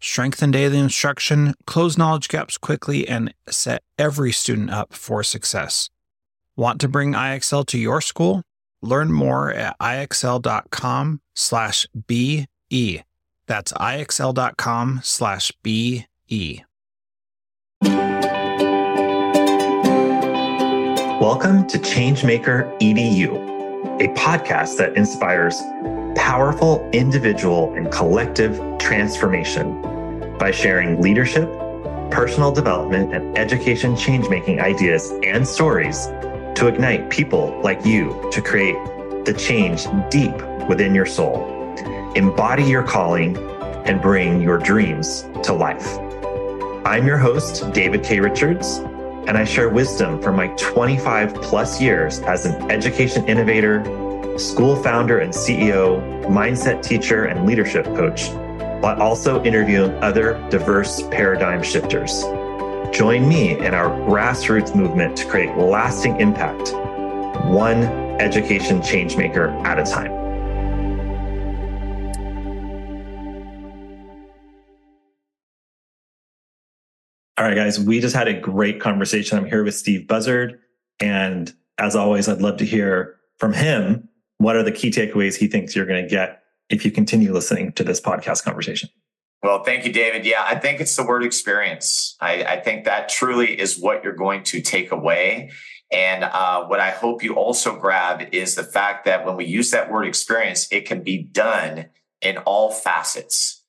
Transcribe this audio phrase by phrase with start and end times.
[0.00, 5.90] strengthen daily instruction, close knowledge gaps quickly, and set every student up for success.
[6.56, 8.42] Want to bring IXL to your school?
[8.82, 12.46] Learn more at ixl.com slash BE.
[13.46, 16.64] That's ixl.com slash BE.
[21.20, 23.34] Welcome to Changemaker EDU,
[24.00, 25.60] a podcast that inspires
[26.14, 29.80] powerful individual and collective transformation
[30.38, 31.48] by sharing leadership,
[32.10, 36.06] personal development, and education change making ideas and stories
[36.54, 38.76] to ignite people like you to create
[39.24, 40.34] the change deep
[40.68, 41.74] within your soul,
[42.16, 43.36] embody your calling,
[43.86, 45.98] and bring your dreams to life.
[46.84, 48.20] I'm your host, David K.
[48.20, 48.78] Richards,
[49.26, 53.80] and I share wisdom from my 25 plus years as an education innovator,
[54.38, 58.30] school founder and CEO, mindset teacher, and leadership coach
[58.80, 62.22] while also interviewing other diverse paradigm shifters.
[62.92, 66.72] Join me in our grassroots movement to create lasting impact,
[67.46, 67.84] one
[68.20, 70.12] education changemaker at a time.
[77.38, 79.38] All right, guys, we just had a great conversation.
[79.38, 80.60] I'm here with Steve Buzzard.
[81.00, 84.09] And as always, I'd love to hear from him
[84.40, 87.72] what are the key takeaways he thinks you're going to get if you continue listening
[87.72, 88.88] to this podcast conversation.
[89.42, 90.24] Well, thank you, David.
[90.24, 92.16] Yeah, I think it's the word experience.
[92.20, 95.50] I, I think that truly is what you're going to take away.
[95.92, 99.72] And uh, what I hope you also grab is the fact that when we use
[99.72, 101.86] that word experience, it can be done
[102.22, 103.62] in all facets.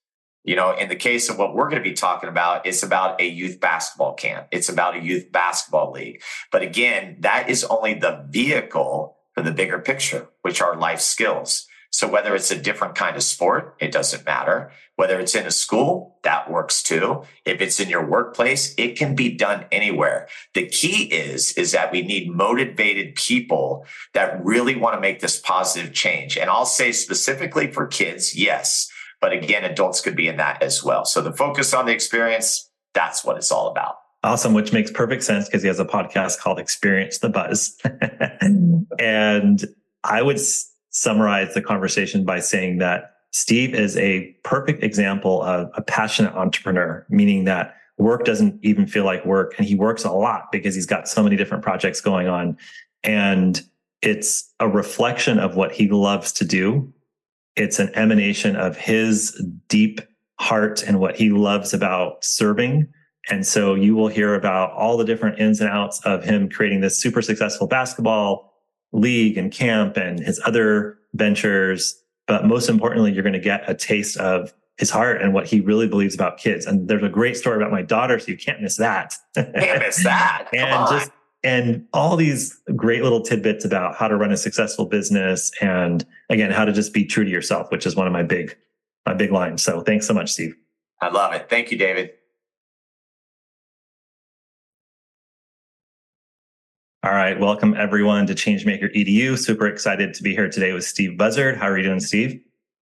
[0.45, 3.19] You know, in the case of what we're going to be talking about, it's about
[3.19, 4.47] a youth basketball camp.
[4.51, 6.21] It's about a youth basketball league.
[6.49, 11.67] But again, that is only the vehicle the bigger picture, which are life skills.
[11.93, 14.71] So whether it's a different kind of sport, it doesn't matter.
[14.95, 17.23] Whether it's in a school, that works too.
[17.43, 20.29] If it's in your workplace, it can be done anywhere.
[20.53, 25.39] The key is, is that we need motivated people that really want to make this
[25.39, 26.37] positive change.
[26.37, 28.89] And I'll say specifically for kids, yes.
[29.19, 31.03] But again, adults could be in that as well.
[31.03, 33.95] So the focus on the experience, that's what it's all about.
[34.23, 37.75] Awesome, which makes perfect sense because he has a podcast called Experience the Buzz.
[38.99, 39.65] and
[40.03, 40.39] I would
[40.89, 47.05] summarize the conversation by saying that Steve is a perfect example of a passionate entrepreneur,
[47.09, 49.55] meaning that work doesn't even feel like work.
[49.57, 52.57] And he works a lot because he's got so many different projects going on.
[53.03, 53.61] And
[54.01, 56.93] it's a reflection of what he loves to do.
[57.55, 60.01] It's an emanation of his deep
[60.39, 62.87] heart and what he loves about serving.
[63.29, 66.81] And so you will hear about all the different ins and outs of him creating
[66.81, 68.53] this super successful basketball
[68.91, 72.01] league and camp and his other ventures.
[72.27, 75.59] But most importantly, you're going to get a taste of his heart and what he
[75.59, 76.65] really believes about kids.
[76.65, 79.13] And there's a great story about my daughter, so you can't miss that.
[79.35, 80.47] Can't miss that.
[80.53, 81.11] and just
[81.43, 86.51] and all these great little tidbits about how to run a successful business and again
[86.51, 88.57] how to just be true to yourself, which is one of my big
[89.05, 89.63] my big lines.
[89.63, 90.55] So thanks so much, Steve.
[90.99, 91.49] I love it.
[91.49, 92.11] Thank you, David.
[97.03, 97.39] All right.
[97.39, 99.35] Welcome everyone to Changemaker EDU.
[99.35, 101.57] Super excited to be here today with Steve Buzzard.
[101.57, 102.39] How are you doing, Steve?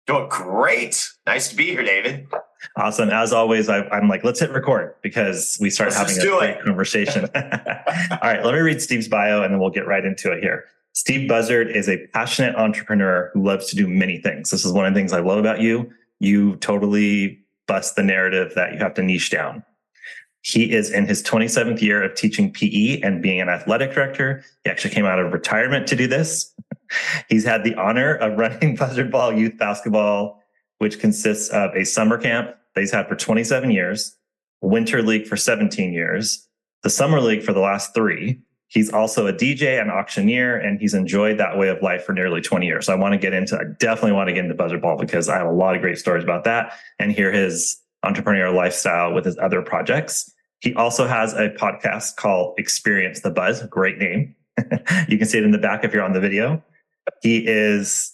[0.08, 1.10] Doing great.
[1.26, 2.28] Nice to be here, David.
[2.76, 3.12] Awesome.
[3.12, 6.50] As always, I, am like, let's hit record because we start let's having a great
[6.50, 6.66] it.
[6.66, 7.30] conversation.
[7.36, 8.44] All right.
[8.44, 10.66] Let me read Steve's bio and then we'll get right into it here.
[10.92, 14.50] Steve Buzzard is a passionate entrepreneur who loves to do many things.
[14.50, 15.90] This is one of the things I love about you.
[16.20, 19.64] You totally bust the narrative that you have to niche down.
[20.42, 24.44] He is in his 27th year of teaching PE and being an athletic director.
[24.64, 26.54] He actually came out of retirement to do this.
[27.30, 30.42] He's had the honor of running Buzzard Ball Youth Basketball,
[30.78, 34.16] which consists of a summer camp that he's had for 27 years,
[34.62, 36.48] winter league for 17 years,
[36.84, 38.40] the summer league for the last three.
[38.68, 42.40] He's also a DJ and auctioneer, and he's enjoyed that way of life for nearly
[42.40, 42.86] 20 years.
[42.86, 45.28] So I want to get into, I definitely want to get into Buzzard Ball because
[45.28, 49.26] I have a lot of great stories about that and hear his entrepreneurial lifestyle with
[49.26, 50.32] his other projects.
[50.62, 53.64] He also has a podcast called Experience the Buzz.
[53.68, 54.36] Great name.
[55.08, 56.62] you can see it in the back if you're on the video.
[57.22, 58.14] He is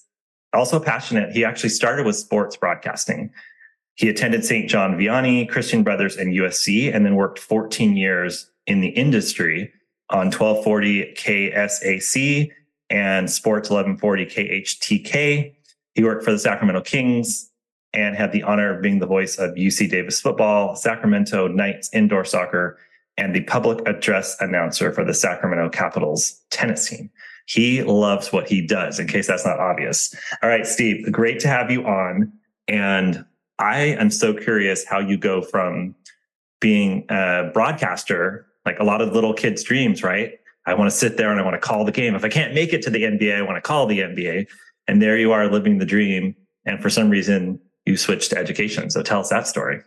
[0.54, 1.32] also passionate.
[1.32, 3.32] He actually started with sports broadcasting.
[3.96, 4.70] He attended St.
[4.70, 9.72] John Vianney, Christian Brothers, and USC, and then worked 14 years in the industry
[10.10, 12.52] on 1240 KSAC
[12.90, 15.54] and Sports 1140 KHTK.
[15.94, 17.50] He worked for the Sacramento Kings
[17.96, 22.26] and had the honor of being the voice of UC Davis football, Sacramento Knights indoor
[22.26, 22.78] soccer,
[23.18, 27.10] and the public address announcer for the Sacramento Capitals tennis team.
[27.48, 30.14] He loves what he does, in case that's not obvious.
[30.44, 32.34] All right, Steve, great to have you on.
[32.68, 33.24] And
[33.60, 35.96] I am so curious how you go from
[36.60, 40.34] being a broadcaster, like a lot of little kids' dreams, right?
[40.66, 42.16] I want to sit there and I want to call the game.
[42.16, 44.48] If I can't make it to the NBA, I want to call the NBA.
[44.88, 46.36] And there you are living the dream.
[46.66, 48.90] And for some reason, you switched to education.
[48.90, 49.82] So tell us that story.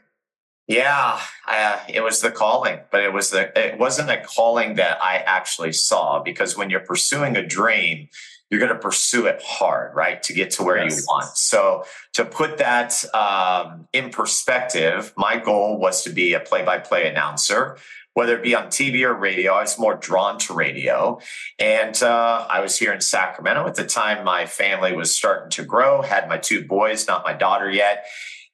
[0.67, 5.03] Yeah, uh, it was the calling, but it was the it wasn't a calling that
[5.03, 8.09] I actually saw because when you're pursuing a dream,
[8.51, 10.99] you're going to pursue it hard, right, to get to where yes.
[10.99, 11.37] you want.
[11.37, 11.85] So
[12.15, 17.79] to put that um, in perspective, my goal was to be a play-by-play announcer
[18.19, 19.53] whether it be on TV or radio.
[19.53, 21.21] I was more drawn to radio.
[21.57, 23.65] And uh, I was here in Sacramento.
[23.69, 27.33] At the time, my family was starting to grow, had my two boys, not my
[27.33, 28.07] daughter yet.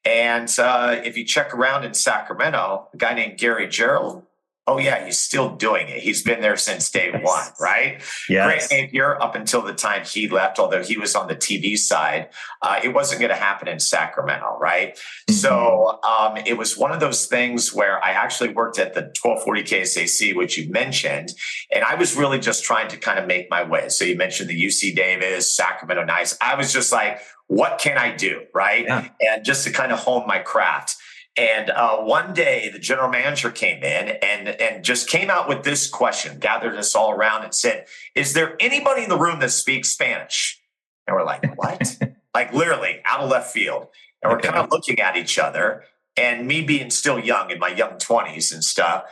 [0.05, 4.25] And uh, if you check around in Sacramento, a guy named Gary Gerould
[4.67, 6.01] Oh yeah, he's still doing it.
[6.01, 8.01] He's been there since day one, right?
[8.31, 8.69] Yes.
[8.69, 12.31] Grant Napear up until the time he left, although he was on the TV side,
[12.63, 14.95] uh, it wasn't going to happen in Sacramento, right?
[14.95, 15.35] Mm-hmm.
[15.35, 19.63] So um, it was one of those things where I actually worked at the 1240
[19.65, 21.35] KSAC, which you mentioned,
[21.71, 23.91] and I was really just trying to kind of make my way.
[23.91, 26.39] So you mentioned the UC Davis, Sacramento Knights.
[26.41, 28.85] I was just like, what can I do, right?
[28.85, 29.09] Yeah.
[29.21, 30.97] And just to kind of hone my craft.
[31.37, 35.65] And uh, one day, the general manager came in and and just came out with
[35.65, 39.51] this question, gathered us all around, and said, "Is there anybody in the room that
[39.51, 40.61] speaks Spanish?"
[41.07, 41.99] And we're like, "What?"
[42.35, 43.89] like literally out of left field.
[44.23, 44.49] And we're okay.
[44.49, 45.85] kind of looking at each other.
[46.17, 49.05] And me being still young in my young twenties and stuff,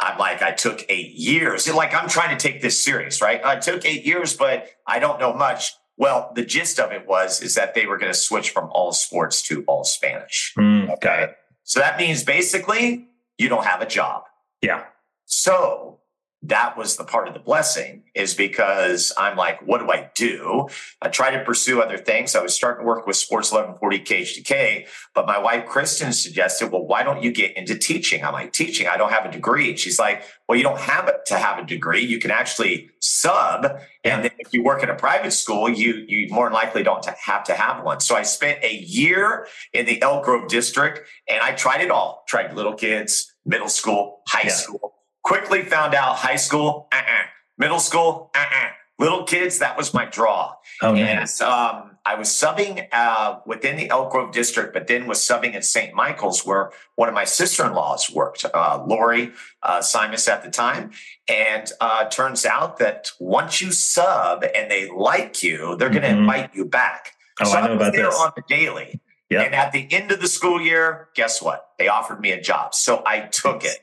[0.00, 1.72] I'm like, I took eight years.
[1.72, 3.40] Like I'm trying to take this serious, right?
[3.44, 5.74] I took eight years, but I don't know much.
[5.96, 8.92] Well, the gist of it was is that they were going to switch from all
[8.92, 10.54] sports to all Spanish.
[10.56, 11.28] Mm, okay.
[11.68, 14.22] So that means basically you don't have a job.
[14.62, 14.84] Yeah.
[15.26, 15.97] So
[16.42, 20.68] that was the part of the blessing is because I'm like, what do I do?
[21.02, 22.36] I tried to pursue other things.
[22.36, 26.86] I was starting to work with Sports 1140 KHTK, but my wife, Kristen, suggested, well,
[26.86, 28.24] why don't you get into teaching?
[28.24, 28.86] I'm like, teaching?
[28.86, 29.70] I don't have a degree.
[29.70, 32.04] And she's like, well, you don't have to have a degree.
[32.04, 33.66] You can actually sub.
[34.04, 37.04] And then if you work in a private school, you, you more than likely don't
[37.04, 37.98] have to have one.
[37.98, 42.24] So I spent a year in the Elk Grove district and I tried it all,
[42.28, 44.52] tried little kids, middle school, high yeah.
[44.52, 44.97] school,
[45.28, 47.24] quickly found out high school, uh-uh.
[47.58, 48.70] middle school, uh-uh.
[48.98, 50.54] little kids, that was my draw.
[50.80, 51.40] Oh, nice.
[51.42, 55.54] And, um, I was subbing uh, within the Elk Grove district, but then was subbing
[55.54, 55.94] at St.
[55.94, 59.32] Michael's, where one of my sister-in-laws worked, uh, Lori
[59.62, 60.92] uh, Simus at the time.
[61.28, 66.08] And uh, turns out that once you sub and they like you, they're going to
[66.08, 66.20] mm-hmm.
[66.20, 67.12] invite you back.
[67.42, 68.18] Oh, so I know about there this.
[68.18, 68.98] on the daily.
[69.28, 69.44] Yep.
[69.44, 71.68] And at the end of the school year, guess what?
[71.78, 72.74] They offered me a job.
[72.74, 73.80] So I took it.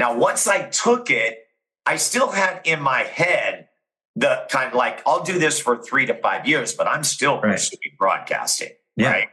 [0.00, 1.46] Now, once I took it,
[1.84, 3.68] I still had in my head
[4.16, 7.38] the kind of like I'll do this for three to five years, but I'm still
[7.38, 7.52] right.
[7.52, 8.70] pursuing broadcasting.
[8.96, 9.10] Yeah.
[9.10, 9.28] Right.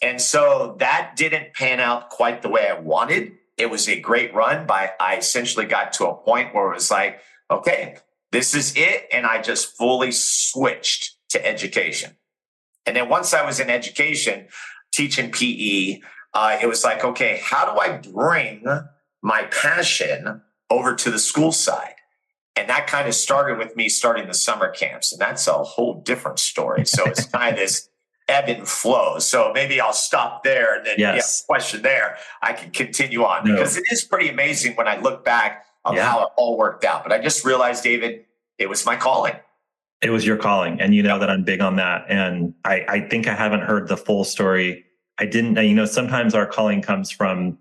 [0.00, 3.32] And so that didn't pan out quite the way I wanted.
[3.58, 6.92] It was a great run, but I essentially got to a point where it was
[6.92, 7.18] like,
[7.50, 7.96] okay,
[8.30, 9.08] this is it.
[9.12, 12.12] And I just fully switched to education.
[12.86, 14.46] And then once I was in education,
[14.92, 16.02] teaching PE,
[16.34, 18.64] uh, it was like, okay, how do I bring
[19.24, 21.94] my passion over to the school side?
[22.56, 25.10] And that kind of started with me starting the summer camps.
[25.12, 26.86] And that's a whole different story.
[26.86, 27.88] So it's kind of this
[28.28, 29.18] ebb and flow.
[29.18, 31.42] So maybe I'll stop there and then yes.
[31.42, 32.16] yeah, question there.
[32.42, 33.54] I can continue on no.
[33.54, 36.10] because it is pretty amazing when I look back on yeah.
[36.10, 37.02] how it all worked out.
[37.02, 38.24] But I just realized, David,
[38.58, 39.34] it was my calling.
[40.00, 40.80] It was your calling.
[40.80, 42.04] And you know that I'm big on that.
[42.08, 44.84] And I, I think I haven't heard the full story.
[45.18, 47.58] I didn't, you know, sometimes our calling comes from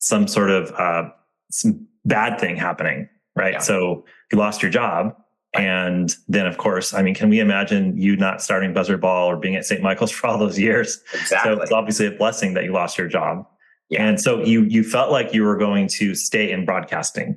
[0.00, 1.08] some sort of uh,
[1.50, 3.54] some bad thing happening right?
[3.54, 3.60] Yeah.
[3.60, 5.16] So you lost your job.
[5.54, 9.36] And then, of course, I mean, can we imagine you not starting Buzzard Ball or
[9.36, 9.82] being at St.
[9.82, 11.00] Michael's for all those years?
[11.12, 11.56] Exactly.
[11.56, 13.46] So it's obviously a blessing that you lost your job.
[13.88, 14.06] Yeah.
[14.06, 17.36] And so you you felt like you were going to stay in broadcasting.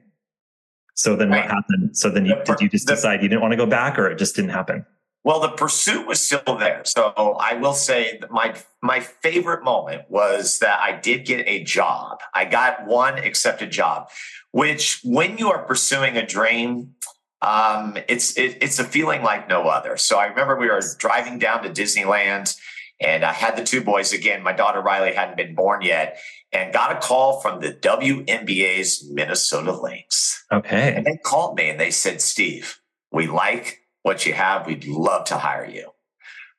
[0.93, 1.41] So then right.
[1.41, 1.97] what happened?
[1.97, 3.97] So then you, the, did you just the, decide you didn't want to go back
[3.97, 4.85] or it just didn't happen?
[5.23, 6.81] Well, the pursuit was still there.
[6.85, 11.63] So I will say that my my favorite moment was that I did get a
[11.63, 12.19] job.
[12.33, 14.09] I got one accepted job
[14.53, 16.93] which when you are pursuing a dream,
[17.41, 19.97] um, it's it, it's a feeling like no other.
[19.97, 22.55] So I remember we were driving down to Disneyland,
[23.01, 24.43] And I had the two boys again.
[24.43, 26.19] My daughter Riley hadn't been born yet,
[26.51, 30.45] and got a call from the WNBA's Minnesota Lynx.
[30.51, 30.93] Okay.
[30.95, 32.79] And they called me and they said, Steve,
[33.11, 34.67] we like what you have.
[34.67, 35.89] We'd love to hire you.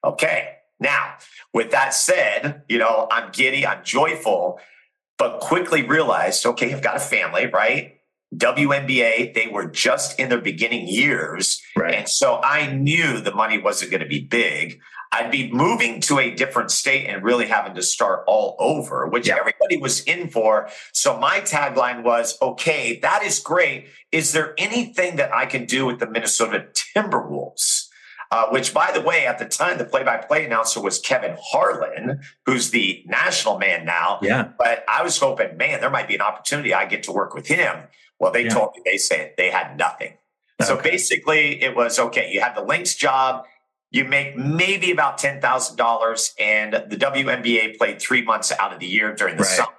[0.03, 0.57] Okay.
[0.81, 1.15] Now,
[1.55, 4.59] with that said, you know, I'm giddy, I'm joyful,
[5.17, 7.94] but quickly realized, okay, I've got a family, right?
[8.37, 11.63] WNBA, they were just in their beginning years.
[11.77, 11.95] Right.
[11.95, 14.81] And so I knew the money wasn't going to be big.
[15.13, 19.29] I'd be moving to a different state and really having to start all over, which
[19.29, 19.37] yeah.
[19.39, 20.69] everybody was in for.
[20.93, 23.87] So my tagline was, okay, that is great.
[24.11, 27.89] Is there anything that I can do with the Minnesota Timberwolves?
[28.33, 32.71] Uh, which, by the way, at the time, the play-by-play announcer was Kevin Harlan, who's
[32.71, 34.19] the national man now.
[34.23, 34.49] Yeah.
[34.59, 37.47] But I was hoping, man, there might be an opportunity I get to work with
[37.47, 37.85] him.
[38.25, 38.55] Well, they yeah.
[38.55, 40.15] told me they said they had nothing.
[40.59, 40.67] Okay.
[40.67, 42.33] So basically, it was okay.
[42.33, 43.45] You have the Lynx job.
[43.91, 48.79] You make maybe about ten thousand dollars, and the WNBA played three months out of
[48.79, 49.57] the year during the right.
[49.57, 49.77] summer.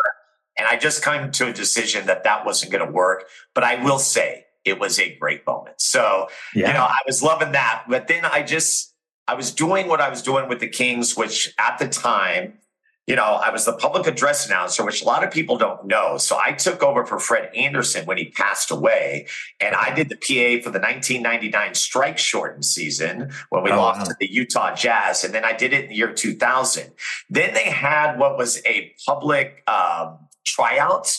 [0.60, 3.24] And I just came to a decision that that wasn't going to work.
[3.56, 5.82] But I will say it was a great moment.
[5.82, 6.68] So yeah.
[6.68, 7.86] you know, I was loving that.
[7.90, 8.94] But then I just
[9.28, 12.60] I was doing what I was doing with the Kings, which at the time
[13.08, 16.18] you know, I was the public address announcer, which a lot of people don't know.
[16.18, 19.28] So I took over for Fred Anderson when he passed away.
[19.60, 24.00] And I did the PA for the 1999 strike shortened season when we oh, lost
[24.00, 24.06] wow.
[24.06, 25.24] to the Utah Jazz.
[25.24, 26.92] And then I did it in the year 2000.
[27.30, 31.16] Then they had what was a public um, tryout,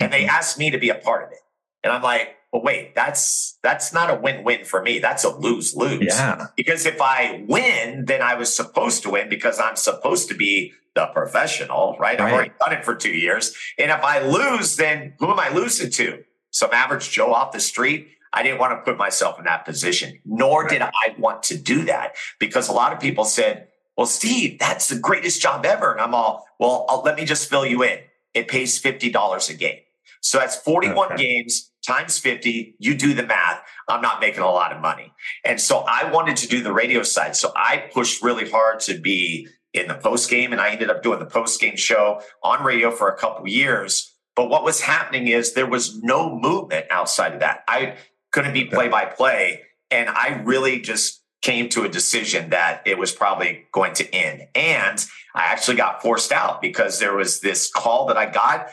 [0.00, 0.36] and they mm-hmm.
[0.36, 1.38] asked me to be a part of it.
[1.82, 4.98] And I'm like, well, wait, that's that's not a win-win for me.
[4.98, 6.04] That's a lose-lose.
[6.04, 6.48] Yeah.
[6.54, 10.74] Because if I win, then I was supposed to win because I'm supposed to be
[10.94, 12.18] the professional, right?
[12.18, 12.20] right?
[12.20, 13.54] I've already done it for two years.
[13.78, 16.24] And if I lose, then who am I losing to?
[16.50, 18.08] Some average Joe off the street?
[18.32, 20.70] I didn't want to put myself in that position, nor right.
[20.70, 24.88] did I want to do that because a lot of people said, well, Steve, that's
[24.88, 25.92] the greatest job ever.
[25.92, 27.98] And I'm all, well, I'll, let me just fill you in.
[28.32, 29.80] It pays $50 a game.
[30.22, 31.16] So that's 41 okay.
[31.16, 32.76] games times 50.
[32.78, 33.60] You do the math.
[33.88, 35.12] I'm not making a lot of money.
[35.44, 37.36] And so I wanted to do the radio side.
[37.36, 41.02] So I pushed really hard to be in the post game, and I ended up
[41.02, 44.12] doing the post game show on radio for a couple years.
[44.34, 47.64] But what was happening is there was no movement outside of that.
[47.68, 47.96] I
[48.32, 52.96] couldn't be play by play, and I really just came to a decision that it
[52.96, 54.46] was probably going to end.
[54.54, 58.68] And I actually got forced out because there was this call that I got.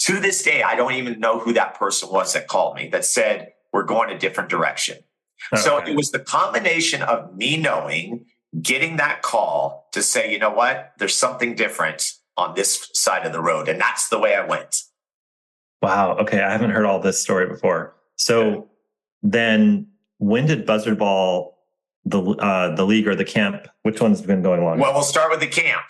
[0.00, 3.04] To this day, I don't even know who that person was that called me that
[3.04, 4.98] said, We're going a different direction.
[5.52, 5.62] Okay.
[5.62, 8.26] So it was the combination of me knowing
[8.60, 13.32] getting that call to say, you know what, there's something different on this side of
[13.32, 13.68] the road.
[13.68, 14.82] And that's the way I went.
[15.80, 16.16] Wow.
[16.18, 16.42] Okay.
[16.42, 17.94] I haven't heard all this story before.
[18.16, 18.68] So
[19.22, 19.86] then
[20.18, 21.56] when did Buzzard Ball,
[22.04, 24.80] the, uh, the league or the camp, which one's been going along?
[24.80, 25.84] Well, we'll start with the camp.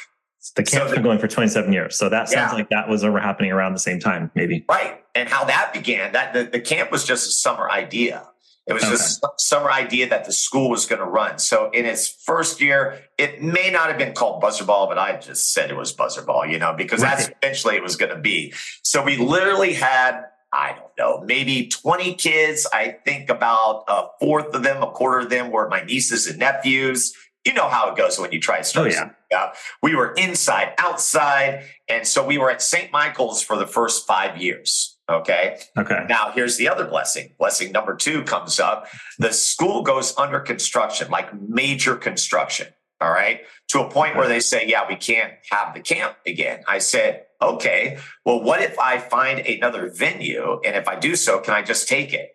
[0.56, 1.96] The camp's so been going for 27 years.
[1.96, 2.56] So that sounds yeah.
[2.56, 4.66] like that was over happening around the same time, maybe.
[4.68, 5.02] Right.
[5.14, 8.28] And how that began, that the, the camp was just a summer idea.
[8.66, 8.92] It was okay.
[8.92, 11.38] just some idea that the school was going to run.
[11.38, 15.18] So in its first year, it may not have been called Buzzard Ball, but I
[15.18, 17.16] just said it was Buzzard Ball, you know, because right.
[17.16, 18.54] that's eventually it was going to be.
[18.82, 22.66] So we literally had, I don't know, maybe 20 kids.
[22.72, 26.38] I think about a fourth of them, a quarter of them were my nieces and
[26.38, 27.14] nephews.
[27.44, 28.94] You know how it goes when you try to start.
[28.96, 29.52] Oh, yeah.
[29.82, 31.64] We were inside, outside.
[31.86, 32.90] And so we were at St.
[32.90, 34.93] Michael's for the first five years.
[35.10, 35.58] Okay.
[35.76, 36.06] Okay.
[36.08, 37.34] Now here's the other blessing.
[37.38, 38.86] Blessing number two comes up.
[39.18, 42.68] The school goes under construction, like major construction.
[43.00, 43.42] All right.
[43.68, 46.62] To a point where they say, yeah, we can't have the camp again.
[46.66, 50.60] I said, okay, well, what if I find another venue?
[50.64, 52.30] And if I do so, can I just take it?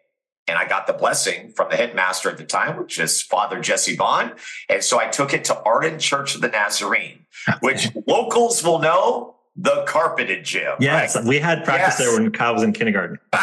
[0.47, 3.95] And I got the blessing from the headmaster at the time, which is Father Jesse
[3.95, 4.33] Vaughn.
[4.67, 7.25] And so I took it to Arden Church of the Nazarene,
[7.61, 10.75] which locals will know the carpeted gym.
[10.79, 11.25] Yes, right?
[11.25, 12.09] we had practice yes.
[12.09, 13.19] there when Kyle was in kindergarten.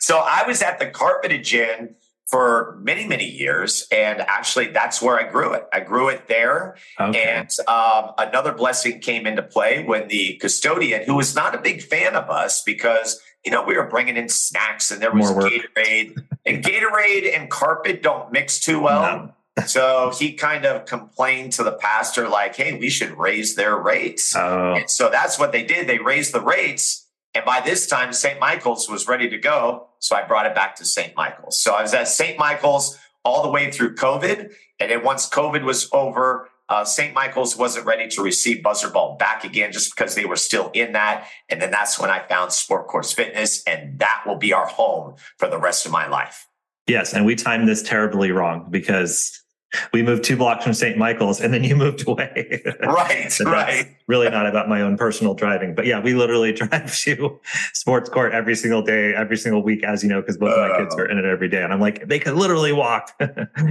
[0.00, 1.94] so I was at the carpeted gym
[2.26, 3.86] for many, many years.
[3.92, 5.66] And actually, that's where I grew it.
[5.72, 6.76] I grew it there.
[6.98, 7.22] Okay.
[7.22, 11.82] And um, another blessing came into play when the custodian, who was not a big
[11.82, 16.22] fan of us because, you know, we were bringing in snacks and there was Gatorade.
[16.46, 19.02] and Gatorade and carpet don't mix too well.
[19.02, 19.34] No
[19.66, 24.34] so he kind of complained to the pastor, like, hey, we should raise their rates.
[24.36, 24.74] Oh.
[24.74, 25.86] And so that's what they did.
[25.86, 27.06] They raised the rates.
[27.34, 28.40] And by this time, St.
[28.40, 29.88] Michael's was ready to go.
[29.98, 31.14] So I brought it back to St.
[31.16, 31.60] Michael's.
[31.60, 32.38] So I was at St.
[32.38, 34.52] Michael's all the way through COVID.
[34.80, 37.14] And then once COVID was over, uh, St.
[37.14, 40.92] Michael's wasn't ready to receive Buzzard Ball back again just because they were still in
[40.92, 41.26] that.
[41.48, 45.14] And then that's when I found Sport Course Fitness, and that will be our home
[45.38, 46.46] for the rest of my life.
[46.86, 47.14] Yes.
[47.14, 49.42] And we timed this terribly wrong because
[49.92, 50.96] we moved two blocks from St.
[50.96, 52.62] Michael's and then you moved away.
[52.80, 53.96] right, right.
[54.06, 55.74] Really not about my own personal driving.
[55.74, 57.40] But yeah, we literally drive to
[57.72, 60.78] sports court every single day, every single week, as you know, because both uh, my
[60.78, 61.62] kids are in it every day.
[61.62, 63.14] And I'm like, they could literally walk.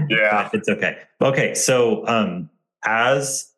[0.09, 0.49] yeah.
[0.53, 0.97] it's okay.
[1.21, 1.53] Okay.
[1.55, 2.49] So um
[2.85, 3.51] as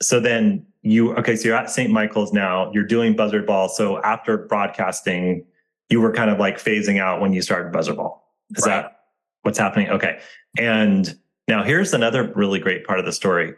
[0.00, 1.90] so then you okay, so you're at St.
[1.90, 3.68] Michael's now, you're doing buzzard ball.
[3.68, 5.44] So after broadcasting,
[5.90, 8.24] you were kind of like phasing out when you started buzzard ball.
[8.56, 8.82] Is right.
[8.82, 9.00] that
[9.42, 9.88] what's happening?
[9.90, 10.20] Okay.
[10.56, 11.18] And
[11.48, 13.54] now, here's another really great part of the story.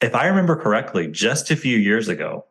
[0.00, 2.46] If I remember correctly, just a few years ago,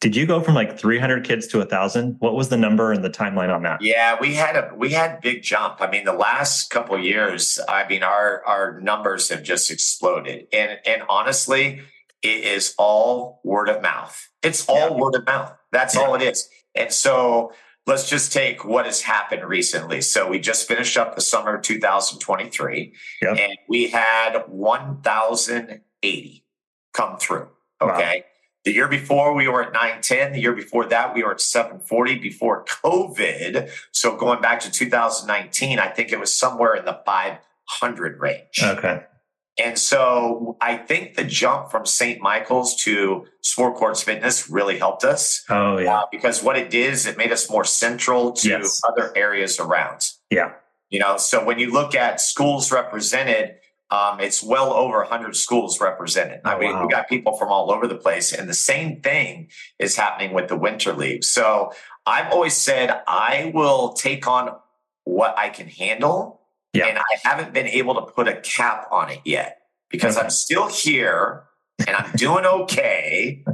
[0.00, 2.16] did you go from like 300 kids to a thousand?
[2.20, 3.82] What was the number and the timeline on that?
[3.82, 5.76] Yeah, we had a we had big jump.
[5.80, 10.48] I mean, the last couple years, I mean, our our numbers have just exploded.
[10.52, 11.80] And and honestly,
[12.22, 14.28] it is all word of mouth.
[14.42, 14.96] It's all yeah.
[14.96, 15.54] word of mouth.
[15.72, 16.02] That's yeah.
[16.02, 16.48] all it is.
[16.74, 17.52] And so
[17.86, 20.00] let's just take what has happened recently.
[20.00, 23.38] So we just finished up the summer of 2023 yep.
[23.38, 26.44] and we had 1,080
[26.92, 27.48] come through.
[27.80, 28.16] Okay.
[28.20, 28.24] Wow.
[28.64, 30.32] The year before we were at 910.
[30.32, 33.70] The year before that we were at 740 before COVID.
[33.92, 38.60] So going back to 2019, I think it was somewhere in the 500 range.
[38.60, 39.04] Okay.
[39.58, 42.20] And so I think the jump from St.
[42.20, 45.44] Michael's to Sport Courts Fitness really helped us.
[45.48, 46.00] Oh, yeah.
[46.00, 48.82] Uh, because what it did is it made us more central to yes.
[48.86, 50.10] other areas around.
[50.30, 50.52] Yeah.
[50.90, 53.56] You know, so when you look at schools represented,
[53.90, 56.40] um, it's well over 100 schools represented.
[56.44, 56.86] Oh, I mean, wow.
[56.86, 58.32] we got people from all over the place.
[58.32, 59.48] And the same thing
[59.78, 61.24] is happening with the Winter League.
[61.24, 61.72] So
[62.04, 64.50] I've always said I will take on
[65.04, 66.42] what I can handle
[66.76, 66.86] yeah.
[66.86, 70.68] And I haven't been able to put a cap on it yet because I'm still
[70.68, 71.44] here
[71.86, 73.44] and I'm doing okay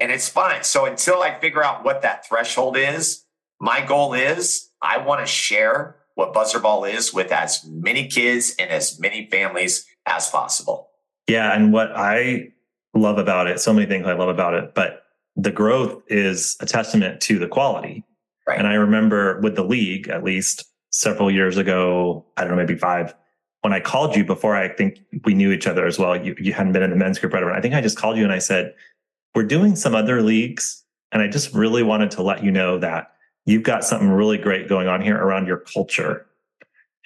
[0.00, 0.62] and it's fine.
[0.64, 3.24] So until I figure out what that threshold is,
[3.60, 8.54] my goal is I want to share what Buzzard Ball is with as many kids
[8.58, 10.90] and as many families as possible.
[11.28, 11.54] Yeah.
[11.54, 12.48] And what I
[12.94, 15.02] love about it, so many things I love about it, but
[15.36, 18.04] the growth is a testament to the quality.
[18.46, 18.58] Right.
[18.58, 20.64] And I remember with the league, at least,
[20.96, 23.14] several years ago, I don't know, maybe five,
[23.60, 26.16] when I called you before I think we knew each other as well.
[26.16, 28.24] You, you hadn't been in the men's group right I think I just called you
[28.24, 28.74] and I said,
[29.34, 30.82] we're doing some other leagues.
[31.12, 33.12] And I just really wanted to let you know that
[33.44, 36.26] you've got something really great going on here around your culture.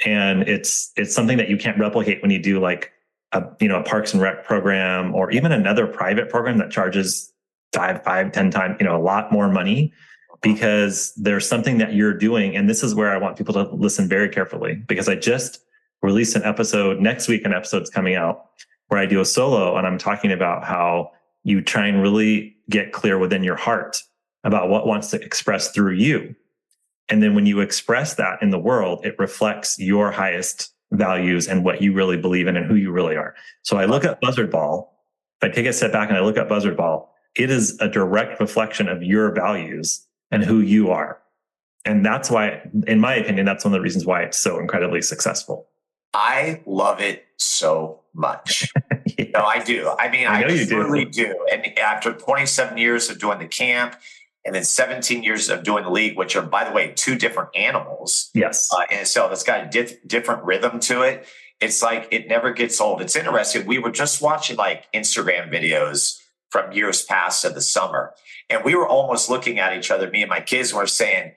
[0.07, 2.93] And it's, it's something that you can't replicate when you do like
[3.33, 7.33] a, you know, a parks and rec program or even another private program that charges
[7.75, 9.93] five, five, ten times, you know, a lot more money
[10.43, 12.57] because there's something that you're doing.
[12.57, 15.61] And this is where I want people to listen very carefully because I just
[16.03, 18.47] released an episode next week, an episode's coming out
[18.89, 21.13] where I do a solo and I'm talking about how
[21.45, 24.03] you try and really get clear within your heart
[24.45, 26.35] about what wants to express through you.
[27.09, 31.65] And then when you express that in the world, it reflects your highest values and
[31.65, 33.35] what you really believe in and who you really are.
[33.63, 34.93] So I look at Buzzard Ball.
[35.43, 37.89] If I take a step back and I look at Buzzard Ball, it is a
[37.89, 41.19] direct reflection of your values and who you are.
[41.85, 45.03] And that's why, in my opinion, that's one of the reasons why it's so incredibly
[45.03, 45.67] successful.
[46.13, 48.71] I love it so much.
[49.19, 49.27] yeah.
[49.35, 49.91] No, I do.
[49.99, 51.27] I mean, I, I truly do.
[51.27, 51.47] do.
[51.53, 53.97] And after 27 years of doing the camp
[54.45, 57.51] and then 17 years of doing the league, which are, by the way, two different
[57.55, 58.31] animals.
[58.35, 58.69] Yes.
[58.73, 61.27] Uh, and so it's got a diff- different rhythm to it.
[61.61, 63.03] It's like it never gets old.
[63.03, 63.67] It's interesting.
[63.67, 66.19] We were just watching like Instagram videos
[66.51, 68.15] from years past of the summer.
[68.51, 71.33] And we were almost looking at each other, me and my kids, and we're saying,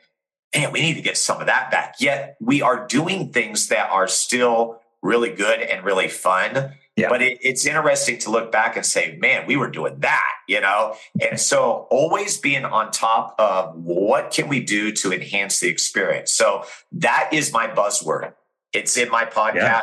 [0.55, 1.95] man, we need to get some of that back.
[1.99, 6.73] Yet we are doing things that are still really good and really fun.
[6.95, 7.09] Yeah.
[7.09, 10.61] But it, it's interesting to look back and say, man, we were doing that, you
[10.61, 10.95] know?
[11.27, 16.31] And so always being on top of what can we do to enhance the experience.
[16.31, 18.33] So that is my buzzword.
[18.73, 19.55] It's in my podcast.
[19.55, 19.81] Yeah.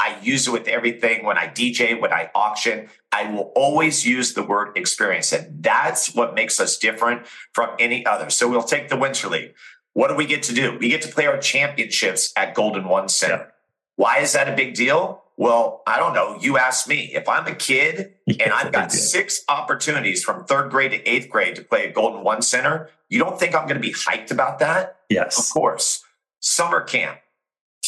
[0.00, 2.88] I use it with everything when I DJ, when I auction.
[3.12, 5.30] I will always use the word experience.
[5.30, 8.30] And that's what makes us different from any other.
[8.30, 9.54] So we'll take the Winter League.
[9.92, 10.78] What do we get to do?
[10.78, 13.34] We get to play our championships at Golden One Center.
[13.34, 13.46] Yeah.
[13.96, 15.22] Why is that a big deal?
[15.36, 16.38] Well, I don't know.
[16.40, 17.10] You ask me.
[17.12, 21.28] If I'm a kid yeah, and I've got six opportunities from third grade to eighth
[21.28, 24.30] grade to play at Golden One Center, you don't think I'm going to be hyped
[24.30, 25.00] about that?
[25.10, 25.38] Yes.
[25.38, 26.02] Of course.
[26.40, 27.18] Summer camp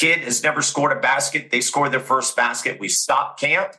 [0.02, 1.52] kid has never scored a basket.
[1.52, 2.80] They score their first basket.
[2.80, 3.74] We stop camp.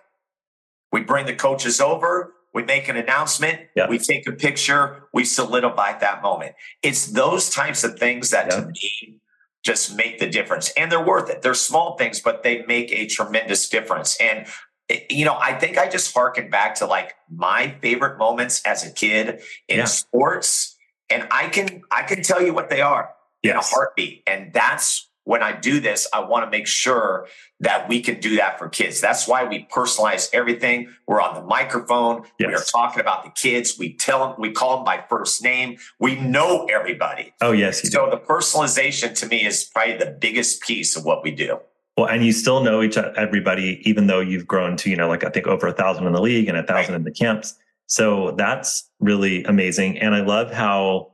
[0.90, 2.34] We bring the coaches over.
[2.54, 3.60] We make an announcement.
[3.76, 3.90] Yep.
[3.90, 5.10] We take a picture.
[5.12, 6.56] We solidify that moment.
[6.82, 8.60] It's those types of things that yep.
[8.60, 9.20] to me
[9.66, 10.72] just make the difference.
[10.78, 11.42] And they're worth it.
[11.42, 14.16] They're small things, but they make a tremendous difference.
[14.22, 14.48] And
[14.90, 18.86] eh, you know, I think I just harken back to like my favorite moments as
[18.86, 19.86] a kid in yeah.
[19.86, 20.78] sports.
[21.10, 23.10] And I can I can tell you what they are
[23.42, 23.52] yes.
[23.52, 24.24] in a heartbeat.
[24.26, 27.28] And that's when I do this, I want to make sure
[27.62, 29.00] that we can do that for kids.
[29.00, 30.90] That's why we personalize everything.
[31.08, 32.24] We're on the microphone.
[32.40, 32.48] Yes.
[32.48, 33.78] We are talking about the kids.
[33.80, 35.78] We tell them, we call them by first name.
[36.00, 37.34] We know everybody.
[37.42, 37.90] Oh, yes.
[37.90, 38.12] So do.
[38.12, 41.60] the personalization to me is probably the biggest piece of what we do.
[41.96, 45.24] Well, and you still know each everybody, even though you've grown to, you know, like
[45.24, 47.00] I think over a thousand in the league and a thousand right.
[47.00, 47.56] in the camps.
[47.86, 50.00] So that's really amazing.
[50.00, 51.12] And I love how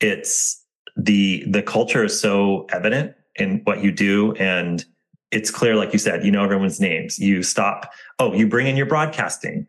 [0.00, 0.62] it's
[0.96, 4.84] the the culture is so evident in what you do and
[5.30, 7.18] it's clear like you said you know everyone's names.
[7.18, 9.66] You stop oh you bring in your broadcasting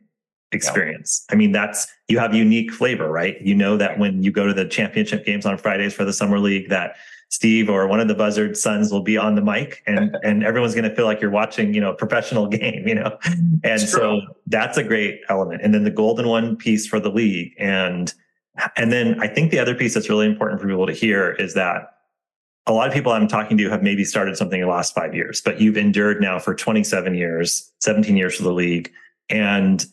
[0.52, 1.26] experience.
[1.30, 1.36] Yeah.
[1.36, 3.42] i mean that's you have unique flavor right?
[3.42, 6.38] You know that when you go to the championship games on fridays for the summer
[6.38, 6.96] league that
[7.30, 10.76] steve or one of the buzzard sons will be on the mic and and everyone's
[10.76, 13.18] going to feel like you're watching you know a professional game you know?
[13.64, 15.62] And so that's a great element.
[15.64, 18.14] And then the golden one piece for the league and
[18.76, 21.54] and then i think the other piece that's really important for people to hear is
[21.56, 21.93] that
[22.66, 25.14] a lot of people I'm talking to have maybe started something in the last five
[25.14, 28.92] years, but you've endured now for 27 years, 17 years for the league.
[29.30, 29.86] And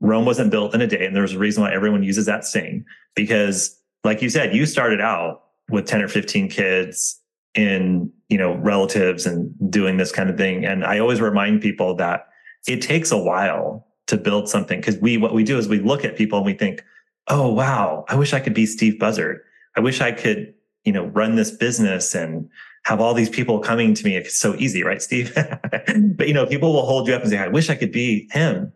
[0.00, 1.04] Rome wasn't built in a day.
[1.04, 5.00] And there's a reason why everyone uses that saying, because like you said, you started
[5.00, 7.20] out with 10 or 15 kids
[7.54, 10.64] in, you know, relatives and doing this kind of thing.
[10.64, 12.28] And I always remind people that
[12.66, 16.04] it takes a while to build something because we, what we do is we look
[16.04, 16.82] at people and we think,
[17.28, 19.40] oh, wow, I wish I could be Steve Buzzard.
[19.76, 22.48] I wish I could you know, run this business and
[22.84, 24.16] have all these people coming to me.
[24.16, 25.32] It's so easy, right, Steve?
[26.16, 28.28] but you know, people will hold you up and say, I wish I could be
[28.32, 28.72] him.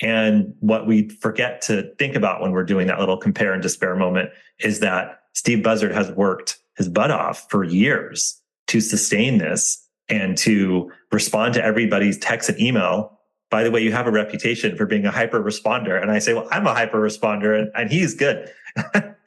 [0.00, 3.96] And what we forget to think about when we're doing that little compare and despair
[3.96, 9.84] moment is that Steve Buzzard has worked his butt off for years to sustain this
[10.08, 13.18] and to respond to everybody's text and email.
[13.50, 16.00] By the way, you have a reputation for being a hyper responder.
[16.00, 18.52] And I say, well, I'm a hyper responder and, and he's good.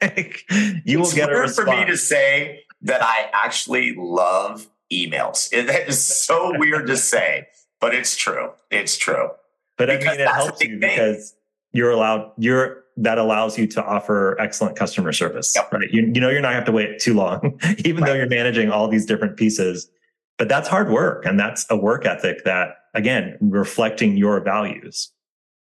[0.84, 1.56] you will get a response.
[1.56, 5.48] for me to say that I actually love emails.
[5.66, 7.46] That is so weird to say,
[7.80, 8.52] but it's true.
[8.70, 9.30] It's true.
[9.78, 10.80] But because I mean, it helps you thing.
[10.80, 11.34] because
[11.72, 12.32] you're allowed.
[12.36, 15.52] You're that allows you to offer excellent customer service.
[15.56, 15.72] Yep.
[15.72, 15.90] Right.
[15.90, 18.10] You, you know, you're not have to wait too long, even right.
[18.10, 19.90] though you're managing all these different pieces.
[20.38, 25.10] But that's hard work, and that's a work ethic that, again, reflecting your values.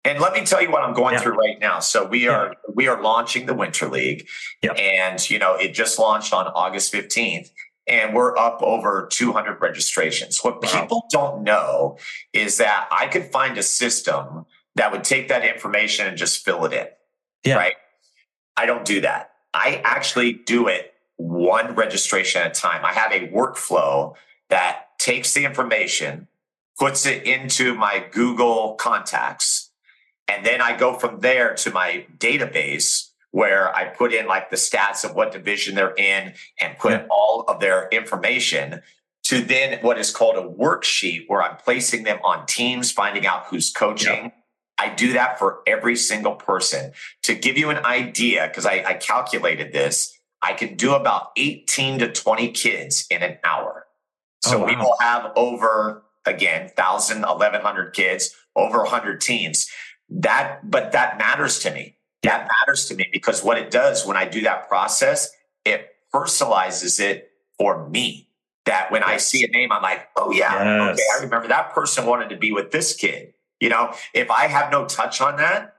[0.05, 1.21] And let me tell you what I'm going yeah.
[1.21, 1.79] through right now.
[1.79, 2.73] So we are yeah.
[2.75, 4.27] we are launching the Winter League,
[4.61, 4.73] yeah.
[4.73, 7.51] and you know it just launched on August 15th,
[7.87, 10.41] and we're up over 200 registrations.
[10.43, 10.81] What wow.
[10.81, 11.99] people don't know
[12.33, 16.65] is that I could find a system that would take that information and just fill
[16.65, 16.87] it in.
[17.45, 17.57] Yeah.
[17.57, 17.75] Right?
[18.57, 19.33] I don't do that.
[19.55, 22.85] I actually do it one registration at a time.
[22.85, 24.15] I have a workflow
[24.49, 26.27] that takes the information,
[26.79, 29.72] puts it into my Google contacts
[30.33, 34.57] and then I go from there to my database where I put in like the
[34.57, 37.07] stats of what division they're in and put yeah.
[37.11, 38.83] all of their information
[39.25, 43.47] to then what is called a worksheet where I'm placing them on teams, finding out
[43.47, 44.25] who's coaching.
[44.25, 44.31] Yeah.
[44.79, 46.93] I do that for every single person.
[47.25, 52.01] To give you an idea, because I, I, calculated this, I can do about 18
[52.01, 53.87] to 20 kids in an hour.
[54.47, 54.67] Oh, so oh, wow.
[54.67, 59.71] we will have over, again, 1,000, 1,100 kids, over 100 teams
[60.21, 61.97] that but that matters to me.
[62.23, 65.31] That matters to me because what it does when i do that process
[65.65, 68.29] it personalizes it for me.
[68.67, 70.53] That when i see a name i'm like oh yeah
[70.89, 70.93] yes.
[70.93, 73.35] okay i remember that person wanted to be with this kid.
[73.61, 75.75] You know if i have no touch on that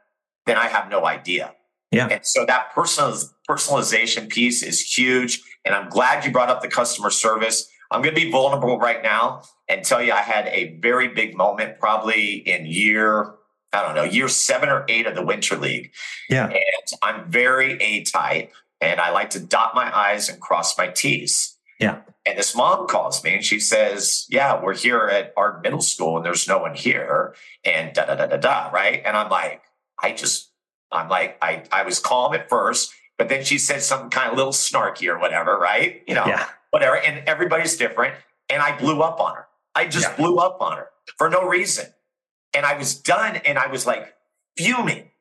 [0.46, 1.54] then i have no idea.
[1.92, 2.08] Yeah.
[2.08, 3.16] And so that personal
[3.48, 7.70] personalization piece is huge and i'm glad you brought up the customer service.
[7.92, 11.38] I'm going to be vulnerable right now and tell you i had a very big
[11.38, 13.36] moment probably in year
[13.74, 15.92] I don't know, year seven or eight of the Winter League.
[16.30, 16.48] Yeah.
[16.48, 20.88] And I'm very A type and I like to dot my I's and cross my
[20.88, 21.58] T's.
[21.80, 22.02] Yeah.
[22.26, 26.18] And this mom calls me and she says, Yeah, we're here at our middle school
[26.18, 27.36] and there's no one here.
[27.66, 28.70] And da da da da da.
[28.70, 29.02] Right.
[29.04, 29.64] And I'm like,
[30.02, 30.52] I just,
[30.92, 34.38] I'm like, I, I was calm at first, but then she said something kind of
[34.38, 35.58] little snarky or whatever.
[35.58, 36.04] Right.
[36.08, 36.48] You know, yeah.
[36.70, 36.98] whatever.
[36.98, 38.16] And everybody's different.
[38.50, 39.48] And I blew up on her.
[39.76, 40.16] I just yeah.
[40.16, 41.88] blew up on her for no reason.
[42.54, 44.14] And I was done and I was like
[44.58, 45.12] fuming.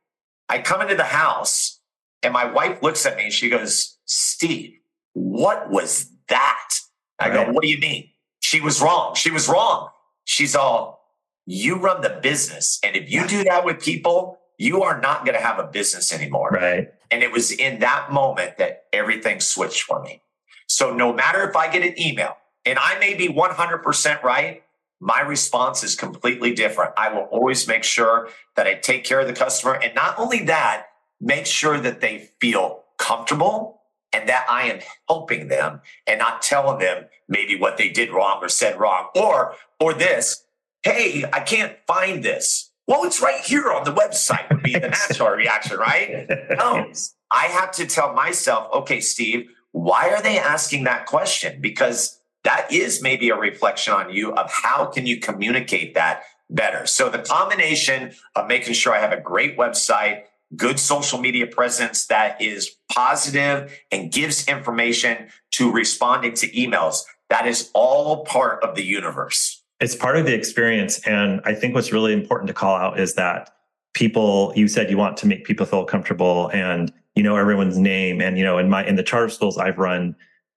[0.49, 1.81] I come into the house
[2.23, 4.75] and my wife looks at me and she goes, Steve,
[5.15, 6.75] what was that?
[7.19, 7.47] I right.
[7.47, 8.11] go, what do you mean?
[8.41, 9.15] She was wrong.
[9.15, 9.89] She was wrong.
[10.25, 11.01] She's all,
[11.47, 12.79] you run the business.
[12.83, 16.13] And if you do that with people, you are not going to have a business
[16.13, 16.51] anymore.
[16.51, 16.89] Right.
[17.11, 20.23] And it was in that moment that everything switched for me.
[20.67, 24.63] So no matter if I get an email and I may be 100% right,
[25.03, 26.93] my response is completely different.
[26.97, 29.75] I will always make sure that I take care of the customer.
[29.75, 30.87] And not only that,
[31.21, 33.81] make sure that they feel comfortable
[34.13, 38.39] and that I am helping them and not telling them maybe what they did wrong
[38.43, 40.45] or said wrong or or this,
[40.85, 42.71] hey, I can't find this.
[42.87, 46.29] Well, it's right here on the website would be the natural reaction, right?
[46.57, 46.93] No,
[47.33, 51.61] I have to tell myself, okay, Steve, why are they asking that question?
[51.61, 56.87] Because that is maybe a reflection on you of how can you communicate that better.
[56.87, 60.25] So the combination of making sure I have a great website,
[60.57, 67.03] good social media presence that is positive and gives information to responding to emails.
[67.31, 69.63] That is all part of the universe.
[69.81, 71.01] It's part of the experience.
[71.07, 73.51] And I think what's really important to call out is that
[73.95, 78.21] people, you said you want to make people feel comfortable and you know everyone's name.
[78.21, 80.15] And, you know, in my, in the charter schools I've run,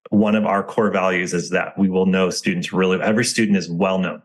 [0.09, 3.69] one of our core values is that we will know students really, every student is
[3.69, 4.21] well known.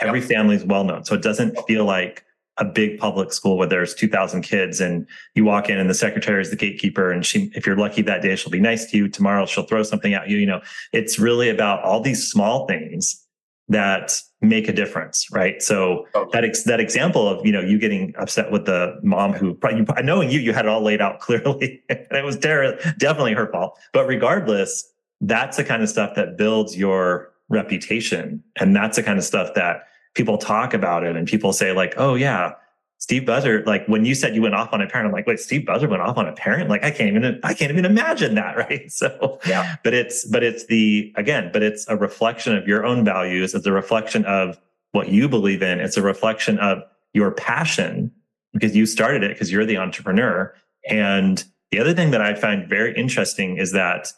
[0.00, 0.28] Every yep.
[0.28, 1.04] family is well known.
[1.04, 2.24] So it doesn't feel like
[2.58, 6.42] a big public school where there's 2000 kids and you walk in and the secretary
[6.42, 9.08] is the gatekeeper and she if you're lucky that day she'll be nice to you
[9.08, 10.60] tomorrow she'll throw something at you you know
[10.92, 13.24] it's really about all these small things
[13.68, 16.30] that make a difference right so oh, okay.
[16.32, 19.84] that ex- that example of you know you getting upset with the mom who probably
[20.02, 23.50] knowing you you had it all laid out clearly and it was ter- definitely her
[23.52, 29.02] fault but regardless that's the kind of stuff that builds your reputation and that's the
[29.02, 32.52] kind of stuff that people talk about it and people say like, oh yeah,
[32.98, 35.38] Steve Buzzard, like when you said you went off on a parent, I'm like, wait,
[35.38, 36.68] Steve Buzzard went off on a parent?
[36.68, 38.56] Like I can't even, I can't even imagine that.
[38.58, 38.90] Right.
[38.90, 43.04] So, yeah, but it's, but it's the, again, but it's a reflection of your own
[43.04, 43.54] values.
[43.54, 44.58] It's a reflection of
[44.90, 45.78] what you believe in.
[45.78, 48.10] It's a reflection of your passion
[48.52, 50.52] because you started it because you're the entrepreneur.
[50.88, 54.12] And the other thing that I find very interesting is that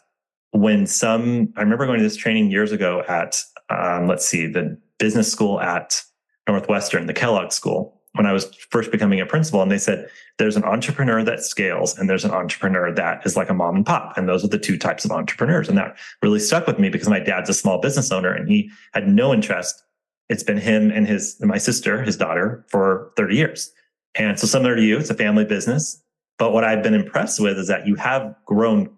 [0.51, 4.77] when some, I remember going to this training years ago at, um, let's see, the
[4.99, 6.01] business school at
[6.47, 9.61] Northwestern, the Kellogg School, when I was first becoming a principal.
[9.61, 13.49] And they said, there's an entrepreneur that scales and there's an entrepreneur that is like
[13.49, 14.17] a mom and pop.
[14.17, 15.69] And those are the two types of entrepreneurs.
[15.69, 18.69] And that really stuck with me because my dad's a small business owner and he
[18.93, 19.81] had no interest.
[20.27, 23.71] It's been him and his, and my sister, his daughter for 30 years.
[24.15, 26.01] And so similar to you, it's a family business.
[26.37, 28.89] But what I've been impressed with is that you have grown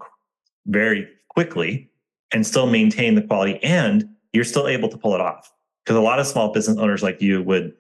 [0.65, 1.89] very quickly
[2.31, 5.51] and still maintain the quality and you're still able to pull it off.
[5.83, 7.73] Because a lot of small business owners like you would,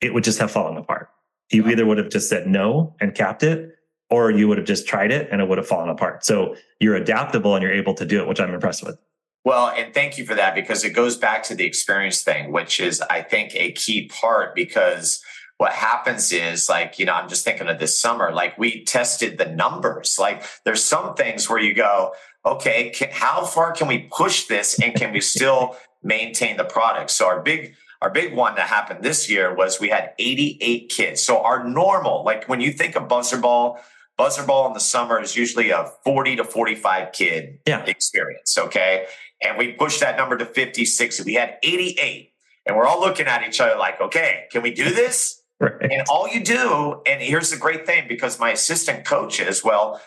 [0.00, 1.10] it would just have fallen apart.
[1.50, 3.76] You either would have just said no and capped it,
[4.08, 6.24] or you would have just tried it and it would have fallen apart.
[6.24, 8.98] So you're adaptable and you're able to do it, which I'm impressed with.
[9.44, 12.78] Well, and thank you for that because it goes back to the experience thing, which
[12.78, 15.22] is, I think, a key part because
[15.56, 19.38] what happens is like, you know, I'm just thinking of this summer, like we tested
[19.38, 20.16] the numbers.
[20.18, 22.12] Like there's some things where you go,
[22.44, 27.10] okay, can, how far can we push this and can we still maintain the product.
[27.10, 31.22] So our big our big one that happened this year was we had 88 kids.
[31.22, 33.78] So our normal, like when you think of Buzzard Ball,
[34.16, 37.84] Buzzard Ball in the summer is usually a 40 to 45 kid yeah.
[37.84, 38.56] experience.
[38.56, 39.04] Okay.
[39.42, 41.24] And we pushed that number to 56.
[41.26, 42.32] We had 88.
[42.64, 45.42] And we're all looking at each other like, okay, can we do this?
[45.60, 45.92] Right.
[45.92, 50.00] And all you do, and here's the great thing because my assistant coaches, well,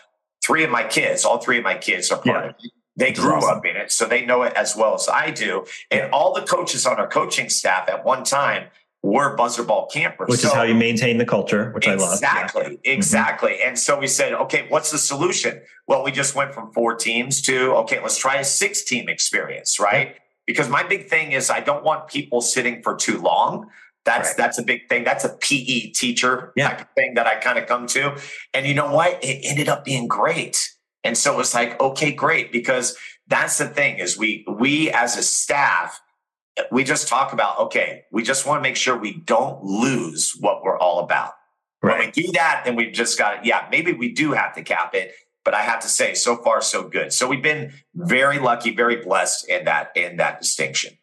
[0.44, 2.50] three of my kids, all three of my kids are part yeah.
[2.50, 2.72] of it.
[2.96, 3.58] They grew awesome.
[3.58, 5.64] up in it, so they know it as well as I do.
[5.90, 8.68] And all the coaches on our coaching staff at one time
[9.02, 10.28] were Buzzard Ball campers.
[10.28, 12.14] Which so, is how you maintain the culture, which exactly, I love.
[12.14, 12.92] Exactly, yeah.
[12.92, 13.50] exactly.
[13.50, 13.68] Mm-hmm.
[13.68, 15.60] And so we said, okay, what's the solution?
[15.88, 19.80] Well, we just went from four teams to, okay, let's try a six team experience,
[19.80, 20.16] right?
[20.46, 23.70] Because my big thing is I don't want people sitting for too long.
[24.04, 24.36] That's right.
[24.36, 25.04] that's a big thing.
[25.04, 26.68] That's a PE teacher yeah.
[26.68, 28.18] type of thing that I kind of come to.
[28.52, 29.22] And you know what?
[29.24, 30.60] It ended up being great
[31.04, 32.96] and so it's like, okay, great, because
[33.28, 36.00] that's the thing is we we as a staff,
[36.72, 40.62] we just talk about, okay, we just want to make sure we don't lose what
[40.64, 41.32] we're all about.
[41.82, 41.98] Right.
[41.98, 44.94] When we do that, then we've just got, yeah, maybe we do have to cap
[44.94, 45.12] it.
[45.44, 47.12] But I have to say, so far, so good.
[47.12, 50.96] So we've been very lucky, very blessed in that in that distinction.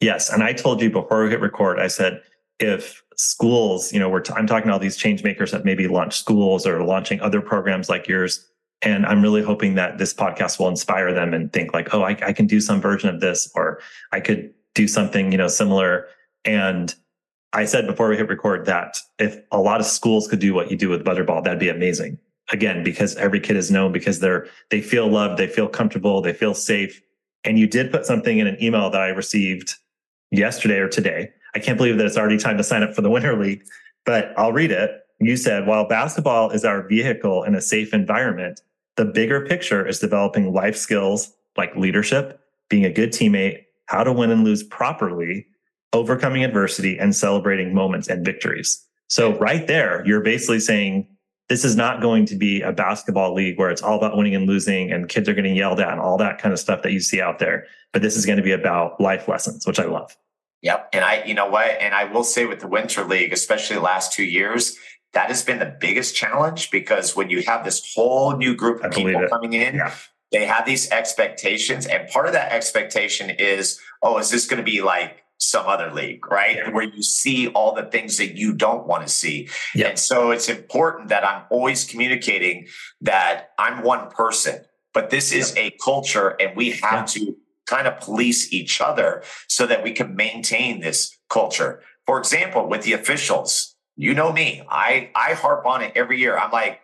[0.00, 2.22] Yes, and I told you before we hit record, I said
[2.62, 5.86] if schools, you know, we're t- I'm talking to all these change makers that maybe
[5.88, 8.48] launch schools or launching other programs like yours
[8.82, 12.10] and I'm really hoping that this podcast will inspire them and think like, oh, I,
[12.22, 16.06] I can do some version of this, or I could do something, you know, similar.
[16.44, 16.94] And
[17.52, 20.70] I said before we hit record that if a lot of schools could do what
[20.70, 22.18] you do with Buzzard Ball, that'd be amazing.
[22.50, 26.32] Again, because every kid is known because they're they feel loved, they feel comfortable, they
[26.32, 27.00] feel safe.
[27.44, 29.76] And you did put something in an email that I received
[30.32, 31.30] yesterday or today.
[31.54, 33.64] I can't believe that it's already time to sign up for the Winter League,
[34.04, 35.02] but I'll read it.
[35.20, 38.60] You said, while basketball is our vehicle in a safe environment,
[38.96, 44.12] the bigger picture is developing life skills like leadership, being a good teammate, how to
[44.12, 45.46] win and lose properly,
[45.92, 48.84] overcoming adversity, and celebrating moments and victories.
[49.08, 51.06] So, right there, you're basically saying
[51.48, 54.46] this is not going to be a basketball league where it's all about winning and
[54.46, 57.00] losing and kids are getting yelled at and all that kind of stuff that you
[57.00, 57.66] see out there.
[57.92, 60.16] But this is going to be about life lessons, which I love.
[60.62, 60.90] Yep.
[60.92, 61.66] And I, you know what?
[61.80, 64.76] And I will say with the Winter League, especially the last two years,
[65.12, 68.92] that has been the biggest challenge because when you have this whole new group of
[68.92, 69.92] people coming in, yeah.
[70.30, 71.86] they have these expectations.
[71.86, 75.92] And part of that expectation is, oh, is this going to be like some other
[75.92, 76.56] league, right?
[76.56, 76.70] Yeah.
[76.70, 79.48] Where you see all the things that you don't want to see.
[79.74, 79.88] Yeah.
[79.88, 82.68] And so it's important that I'm always communicating
[83.00, 87.36] that I'm one person, but this is a culture and we have to
[87.72, 91.80] kind of police each other so that we can maintain this culture.
[92.06, 96.36] For example, with the officials, you know me, I, I harp on it every year.
[96.36, 96.80] I'm like,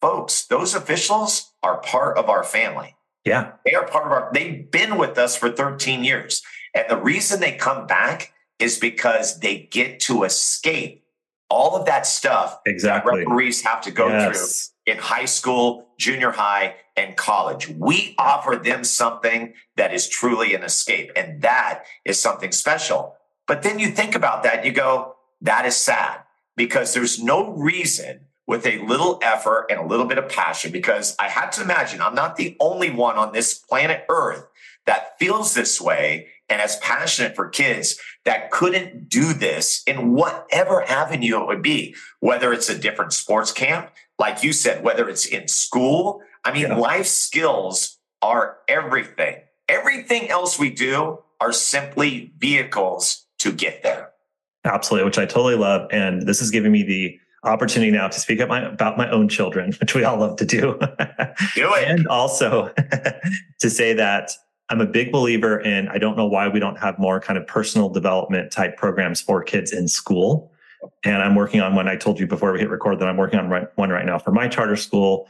[0.00, 2.96] folks, those officials are part of our family.
[3.24, 3.52] Yeah.
[3.64, 6.42] They are part of our, they've been with us for 13 years.
[6.74, 11.03] And the reason they come back is because they get to escape
[11.50, 13.20] all of that stuff exactly.
[13.20, 14.70] that referees have to go yes.
[14.84, 17.68] through in high school, junior high, and college.
[17.68, 23.16] We offer them something that is truly an escape, and that is something special.
[23.46, 26.20] But then you think about that, you go, that is sad
[26.56, 31.16] because there's no reason with a little effort and a little bit of passion, because
[31.18, 34.46] I had to imagine I'm not the only one on this planet Earth
[34.86, 40.82] that feels this way and as passionate for kids that couldn't do this in whatever
[40.82, 45.26] avenue it would be, whether it's a different sports camp, like you said, whether it's
[45.26, 46.20] in school.
[46.44, 46.76] I mean, yeah.
[46.76, 49.36] life skills are everything.
[49.68, 54.10] Everything else we do are simply vehicles to get there.
[54.64, 55.88] Absolutely, which I totally love.
[55.90, 59.72] And this is giving me the opportunity now to speak my, about my own children,
[59.80, 60.78] which we all love to do.
[61.54, 61.88] do it.
[61.88, 62.72] and also
[63.60, 64.30] to say that
[64.70, 67.46] I'm a big believer in, I don't know why we don't have more kind of
[67.46, 70.50] personal development type programs for kids in school.
[71.04, 71.88] And I'm working on one.
[71.88, 74.18] I told you before we hit record that I'm working on right, one right now
[74.18, 75.28] for my charter school,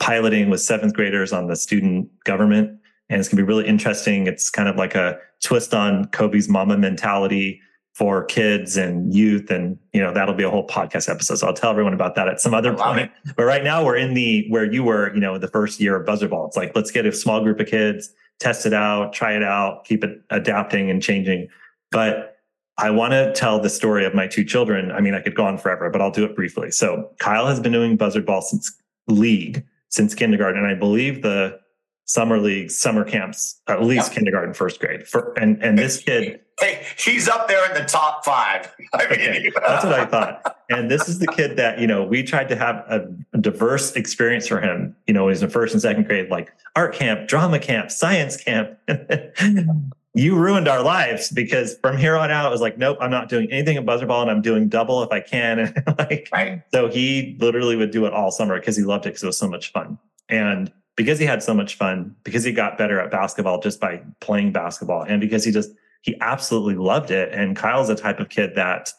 [0.00, 2.78] piloting with seventh graders on the student government.
[3.08, 4.26] And it's going to be really interesting.
[4.26, 7.60] It's kind of like a twist on Kobe's Mamba Mentality
[7.92, 9.50] for kids and youth.
[9.50, 11.36] And, you know, that'll be a whole podcast episode.
[11.36, 13.10] So I'll tell everyone about that at some other point.
[13.24, 13.34] It.
[13.36, 16.06] But right now we're in the, where you were, you know, the first year of
[16.06, 16.46] Buzzard Ball.
[16.46, 19.84] It's like, let's get a small group of kids test it out, try it out,
[19.84, 21.48] keep it adapting and changing.
[21.90, 22.36] But
[22.76, 24.90] I want to tell the story of my two children.
[24.90, 26.70] I mean, I could go on forever, but I'll do it briefly.
[26.70, 28.74] So Kyle has been doing buzzard ball since
[29.06, 31.60] league since kindergarten, and I believe the
[32.04, 34.16] summer leagues, summer camps, at least yep.
[34.16, 35.06] kindergarten, first grade.
[35.06, 38.72] For and and this kid, hey, he's up there in the top five.
[38.92, 39.52] I mean, okay.
[39.66, 40.58] that's what I thought.
[40.70, 43.06] And this is the kid that you know we tried to have a,
[43.38, 44.96] diverse experience for him.
[45.06, 48.78] You know, he's in first and second grade, like art camp, drama camp, science camp.
[50.14, 53.28] you ruined our lives because from here on out, it was like, nope, I'm not
[53.28, 55.58] doing anything at buzzard ball, and I'm doing double if I can.
[55.86, 56.62] And like, right.
[56.72, 59.38] so he literally would do it all summer because he loved it because it was
[59.38, 59.98] so much fun.
[60.28, 64.00] And because he had so much fun, because he got better at basketball just by
[64.20, 65.70] playing basketball, and because he just
[66.04, 67.32] he absolutely loved it.
[67.32, 68.92] And Kyle's the type of kid that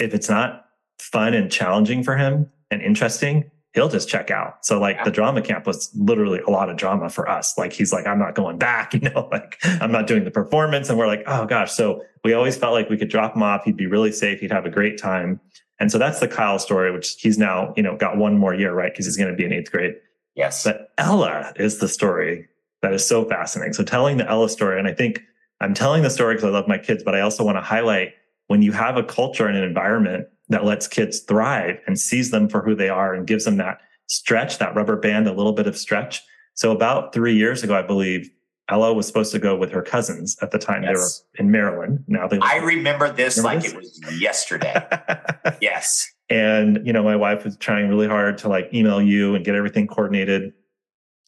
[0.00, 0.66] if it's not
[0.98, 4.66] fun and challenging for him and interesting, he'll just check out.
[4.66, 5.04] So like yeah.
[5.04, 7.56] the drama camp was literally a lot of drama for us.
[7.56, 10.90] Like he's like, I'm not going back, you know, like I'm not doing the performance.
[10.90, 11.70] And we're like, oh gosh.
[11.70, 13.62] So we always felt like we could drop him off.
[13.64, 14.40] He'd be really safe.
[14.40, 15.40] He'd have a great time.
[15.78, 18.72] And so that's the Kyle story, which he's now, you know, got one more year,
[18.74, 18.92] right?
[18.92, 19.94] Because he's going to be in eighth grade.
[20.34, 20.64] Yes.
[20.64, 22.48] But Ella is the story
[22.82, 23.72] that is so fascinating.
[23.72, 25.22] So telling the Ella story, and I think
[25.64, 28.12] I'm telling the story because I love my kids, but I also want to highlight
[28.48, 32.48] when you have a culture and an environment that lets kids thrive and sees them
[32.48, 35.66] for who they are and gives them that stretch, that rubber band, a little bit
[35.66, 36.22] of stretch.
[36.52, 38.30] So about three years ago, I believe
[38.68, 40.92] Ella was supposed to go with her cousins at the time yes.
[40.92, 42.04] they were in Maryland.
[42.06, 43.98] Now they I remember this remember like this?
[43.98, 44.86] it was yesterday.
[45.62, 46.10] yes.
[46.28, 49.54] And you know, my wife was trying really hard to like email you and get
[49.54, 50.52] everything coordinated.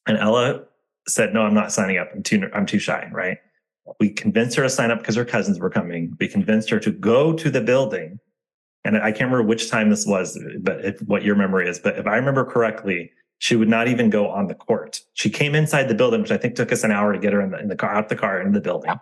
[0.07, 0.65] And Ella
[1.09, 2.09] said, "No, I'm not signing up.
[2.15, 3.39] I'm too I'm too shy." Right.
[4.01, 6.17] We convinced her to sign up because her cousins were coming.
[6.19, 8.19] We convinced her to go to the building.
[8.85, 11.79] And I can't remember which time this was, but if, what your memory is.
[11.79, 15.01] But if I remember correctly, she would not even go on the court.
[15.15, 17.41] She came inside the building, which I think took us an hour to get her
[17.41, 18.93] in the, in the car, out the car, into the building.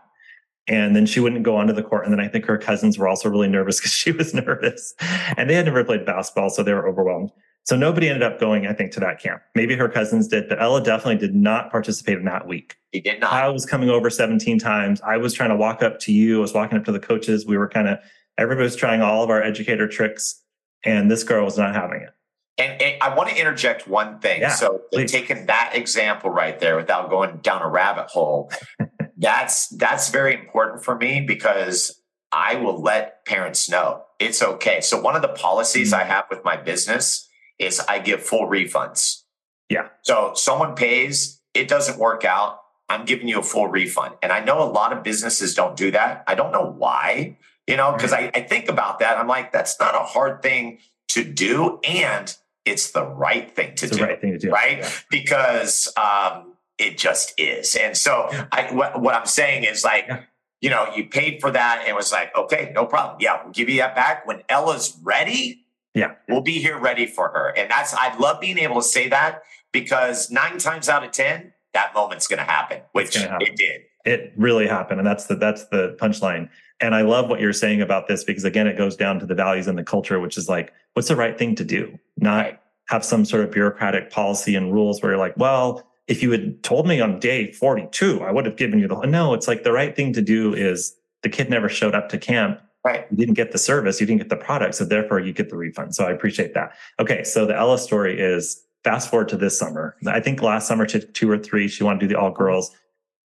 [0.66, 2.04] And then she wouldn't go onto the court.
[2.04, 4.94] And then I think her cousins were also really nervous because she was nervous.
[5.36, 7.30] And they had never played basketball, so they were overwhelmed.
[7.64, 9.42] So nobody ended up going, I think, to that camp.
[9.54, 12.76] Maybe her cousins did, but Ella definitely did not participate in that week.
[12.92, 13.32] He did not.
[13.32, 15.00] I was coming over 17 times.
[15.00, 16.38] I was trying to walk up to you.
[16.38, 17.46] I was walking up to the coaches.
[17.46, 17.98] We were kind of,
[18.36, 20.42] everybody was trying all of our educator tricks,
[20.84, 22.10] and this girl was not having it.
[22.58, 24.42] And, and I want to interject one thing.
[24.42, 28.52] Yeah, so, taking that example right there without going down a rabbit hole,
[29.16, 32.00] that's that's very important for me because
[32.30, 34.80] I will let parents know it's okay.
[34.82, 36.02] So, one of the policies mm-hmm.
[36.02, 37.28] I have with my business
[37.58, 39.22] is I give full refunds.
[39.68, 39.88] Yeah.
[40.02, 42.60] So someone pays, it doesn't work out.
[42.88, 44.14] I'm giving you a full refund.
[44.22, 46.24] And I know a lot of businesses don't do that.
[46.26, 49.16] I don't know why, you know, because I, I think about that.
[49.16, 51.80] I'm like, that's not a hard thing to do.
[51.82, 52.34] And
[52.64, 54.04] it's the right thing to do.
[54.04, 54.50] right thing to do.
[54.50, 54.78] Right.
[54.78, 54.90] Yeah.
[55.10, 57.74] Because um, it just is.
[57.74, 60.22] And so I, what, what I'm saying is like, Yeah.
[60.60, 63.16] you know, you paid for that and was like, okay, no problem.
[63.20, 65.63] Yeah, we'll give you that back when Ella's ready.
[65.94, 66.14] Yeah.
[66.28, 67.54] We'll be here ready for her.
[67.56, 69.42] And that's, I love being able to say that
[69.72, 73.46] because nine times out of 10, that moment's going to happen, which happen.
[73.46, 73.82] it did.
[74.04, 75.00] It really happened.
[75.00, 76.48] And that's the that's the punchline.
[76.80, 79.34] And I love what you're saying about this because again, it goes down to the
[79.34, 81.98] values and the culture, which is like, what's the right thing to do?
[82.18, 82.60] Not Right.
[82.88, 86.62] have some sort of bureaucratic policy and rules where you're like, well, if you had
[86.62, 89.72] told me on day 42, I would have given you the no, it's like the
[89.72, 92.60] right thing to do is the kid never showed up to camp.
[92.84, 93.06] Right.
[93.10, 94.74] You didn't get the service, you didn't get the product.
[94.74, 95.94] So therefore you get the refund.
[95.94, 96.74] So I appreciate that.
[97.00, 97.24] Okay.
[97.24, 99.96] So the Ella story is fast forward to this summer.
[100.06, 101.66] I think last summer she had two or three.
[101.66, 102.70] She wanted to do the all girls.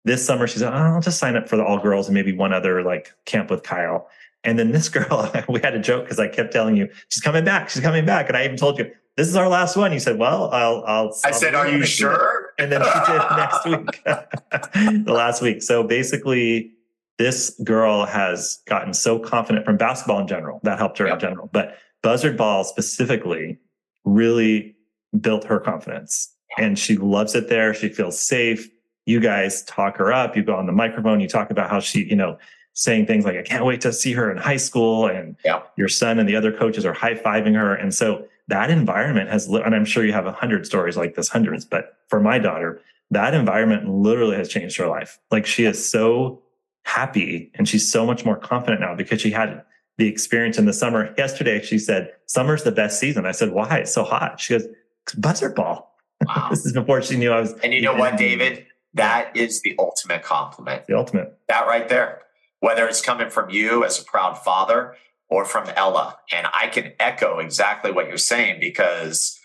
[0.05, 2.31] This summer she said, oh, I'll just sign up for the all girls and maybe
[2.31, 4.07] one other like camp with Kyle.
[4.45, 7.43] And then this girl, we had a joke because I kept telling you, she's coming
[7.43, 8.29] back, she's coming back.
[8.29, 9.91] And I even told you, this is our last one.
[9.91, 11.19] You said, well, I'll, I'll.
[11.25, 12.53] I I'll said, are you next week." sure?
[12.57, 15.61] And then she did next week, the last week.
[15.61, 16.71] So basically,
[17.19, 20.59] this girl has gotten so confident from basketball in general.
[20.63, 21.13] That helped her Yep.
[21.15, 21.49] in general.
[21.51, 23.59] But buzzard ball specifically
[24.05, 24.75] really
[25.19, 26.33] built her confidence.
[26.57, 27.73] And she loves it there.
[27.73, 28.69] She feels safe.
[29.05, 30.35] You guys talk her up.
[30.35, 31.19] You go on the microphone.
[31.19, 32.37] You talk about how she, you know,
[32.73, 35.07] saying things like, I can't wait to see her in high school.
[35.07, 35.73] And Yep.
[35.75, 37.75] your son and the other coaches are high fiving her.
[37.75, 41.27] And so that environment has, and I'm sure you have a hundred stories like this,
[41.27, 45.19] hundreds, but for my daughter, that environment literally has changed her life.
[45.31, 46.41] Like she is so
[46.89, 49.63] happy and she's so much more confident now because she had
[49.97, 51.13] the experience in the summer.
[51.17, 53.25] Yesterday, she said, Summer's the best season.
[53.25, 53.77] I said, Why?
[53.79, 54.39] It's so hot.
[54.39, 54.65] She goes,
[55.03, 55.95] "It's Buzzard ball.
[56.25, 56.47] Wow.
[56.49, 58.65] This is before she knew I was And you know what, David?
[58.95, 60.87] That is the ultimate compliment.
[60.87, 61.37] the ultimate.
[61.47, 62.23] That right there,
[62.59, 64.95] whether it's coming from you as a proud father
[65.29, 66.17] or from Ella.
[66.31, 69.38] And I can echo exactly what you're saying because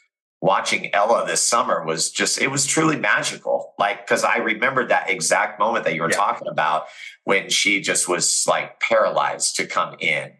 [0.45, 3.73] watching Ella this summer was just, it was truly magical.
[3.79, 6.17] Like, because I remembered that exact moment that you were Yeah.
[6.17, 6.85] talking about
[7.25, 10.33] when she just was like paralyzed to come in.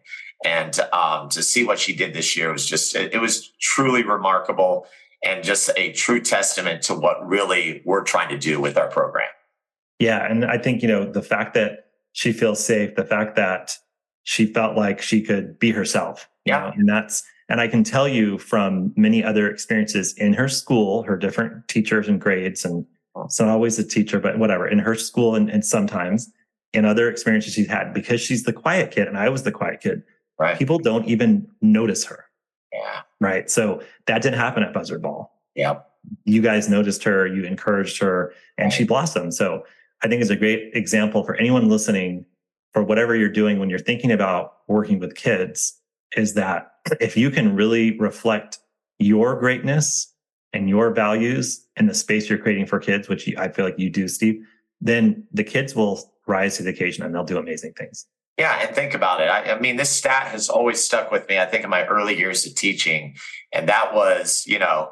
[0.45, 4.03] And um, to see what she did this year was just, it, it was truly
[4.03, 4.85] remarkable
[5.25, 9.27] and just a true testament to what really we're trying to do with our program.
[9.97, 10.23] Yeah.
[10.23, 13.75] And I think, you know, the fact that she feels safe, the fact that
[14.23, 16.29] she felt like she could be herself.
[16.45, 16.59] you Yeah.
[16.59, 21.03] know, and that's, and I can tell you from many other experiences in her school,
[21.03, 22.85] her different teachers and grades, and
[23.25, 26.31] it's not always a teacher, but whatever, in her school and, and sometimes
[26.73, 29.79] in other experiences she's had, because she's the quiet kid and I was the quiet
[29.81, 30.03] kid,
[30.37, 30.57] Right.
[30.57, 32.25] people don't even notice her.
[32.73, 33.01] Yeah.
[33.21, 33.49] Right.
[33.49, 35.31] So that didn't happen at Buzzard Ball.
[35.55, 35.89] Yep.
[36.25, 39.33] you guys noticed her, you encouraged her, and she blossomed.
[39.33, 39.63] So
[40.03, 42.25] I think it's a great example for anyone listening
[42.73, 45.79] for whatever you're doing when you're thinking about working with kids
[46.17, 48.59] is that if you can really reflect
[48.99, 50.13] your greatness
[50.53, 53.89] and your values in the space you're creating for kids, which I feel like you
[53.89, 54.45] do, Steve,
[54.81, 58.05] then the kids will rise to the occasion and they'll do amazing things.
[58.37, 59.25] Yeah, and think about it.
[59.29, 61.39] I, I mean, this stat has always stuck with me.
[61.39, 63.15] I think in my early years of teaching,
[63.53, 64.91] and that was, you know,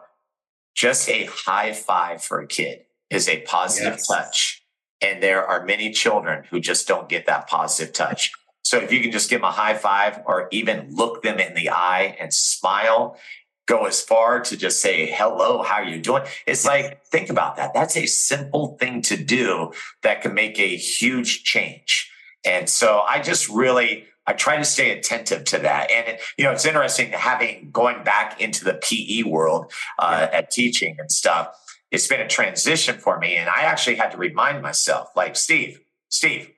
[0.75, 2.79] just a high five for a kid
[3.09, 4.07] is a positive Yes.
[4.07, 4.63] touch.
[5.01, 8.31] And there are many children who just don't get that positive touch.
[8.63, 11.53] So if you can just give them a high five or even look them in
[11.53, 13.17] the eye and smile,
[13.65, 16.23] go as far to just say, hello, how are you doing?
[16.45, 17.73] It's like, think about that.
[17.73, 22.09] That's a simple thing to do that can make a huge change.
[22.45, 25.91] And so I just really, I try to stay attentive to that.
[25.91, 30.51] And, it, you know, it's interesting having going back into the PE world uh, at
[30.51, 31.55] teaching and stuff.
[31.91, 33.35] It's been a transition for me.
[33.35, 36.49] And I actually had to remind myself, like, Steve, Steve,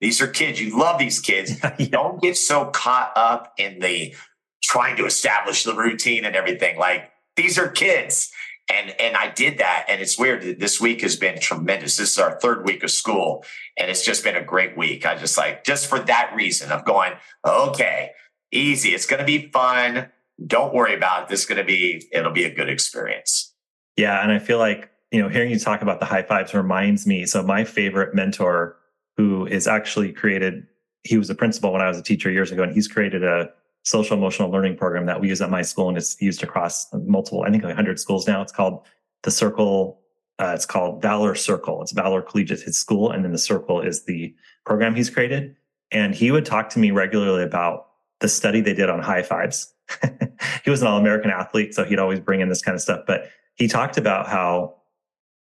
[0.00, 0.60] these are kids.
[0.60, 1.52] You love these kids.
[1.78, 1.86] Yeah.
[1.90, 4.14] Don't get so caught up in the
[4.62, 6.78] trying to establish the routine and everything.
[6.78, 8.30] Like, these are kids.
[8.72, 9.86] And, and I did that.
[9.88, 10.60] And it's weird.
[10.60, 11.96] This week has been tremendous.
[11.96, 13.44] This is our third week of school
[13.76, 15.06] and it's just been a great week.
[15.06, 17.12] I just like, just for that reason of going,
[17.46, 18.10] okay,
[18.52, 18.90] easy.
[18.90, 20.10] It's going to be fun.
[20.46, 21.28] Don't worry about it.
[21.28, 23.54] This is going to be, it'll be a good experience.
[23.96, 24.22] Yeah.
[24.22, 27.26] And I feel like, you know, hearing you talk about the high fives reminds me.
[27.26, 28.76] So my favorite mentor
[29.20, 30.66] who is actually created,
[31.04, 33.50] he was a principal when I was a teacher years ago, and he's created a
[33.82, 37.42] social emotional learning program that we use at my school and it's used across multiple,
[37.42, 38.42] I think like 100 schools now.
[38.42, 38.86] It's called
[39.22, 40.00] the Circle.
[40.38, 41.82] Uh, it's called Valor Circle.
[41.82, 43.10] It's Valor Collegiate, his school.
[43.10, 45.56] And then the Circle is the program he's created.
[45.90, 47.88] And he would talk to me regularly about
[48.20, 49.74] the study they did on high fives
[50.64, 53.00] he was an all-American athlete, so he'd always bring in this kind of stuff.
[53.06, 54.76] But he talked about how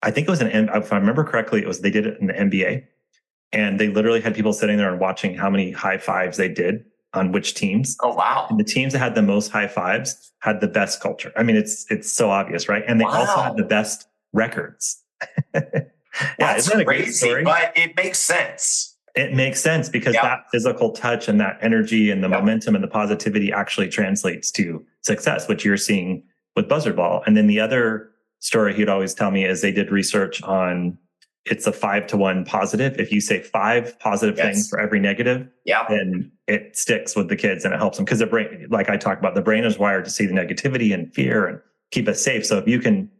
[0.02, 2.26] I think it was an if I remember correctly, it was they did it in
[2.26, 2.84] the NBA,
[3.52, 6.84] and they literally had people sitting there and watching how many high fives they did
[7.14, 7.96] on which teams.
[8.00, 8.46] Oh wow!
[8.48, 11.32] And the teams that had the most high fives had the best culture.
[11.36, 12.84] I mean, it's it's so obvious, right?
[12.86, 13.20] And they wow.
[13.20, 15.02] also had the best records.
[15.54, 15.60] yeah,
[16.38, 17.44] That's that a crazy, great story?
[17.44, 22.24] But it makes sense it makes sense because that physical touch and that energy and
[22.24, 26.22] the momentum and the positivity actually translates to success, which you're seeing
[26.56, 27.22] with Buzzard Ball.
[27.26, 30.96] And then the other story he'd always tell me is they did research on
[31.44, 32.98] it's a five to one positive.
[33.00, 34.46] If you say five positive yes.
[34.46, 35.84] things for every negative, yeah.
[35.88, 38.96] then it sticks with the kids and it helps them because the brain, like I
[38.96, 42.22] talked about, the brain is wired to see the negativity and fear and keep us
[42.22, 42.46] safe.
[42.46, 43.10] So if you can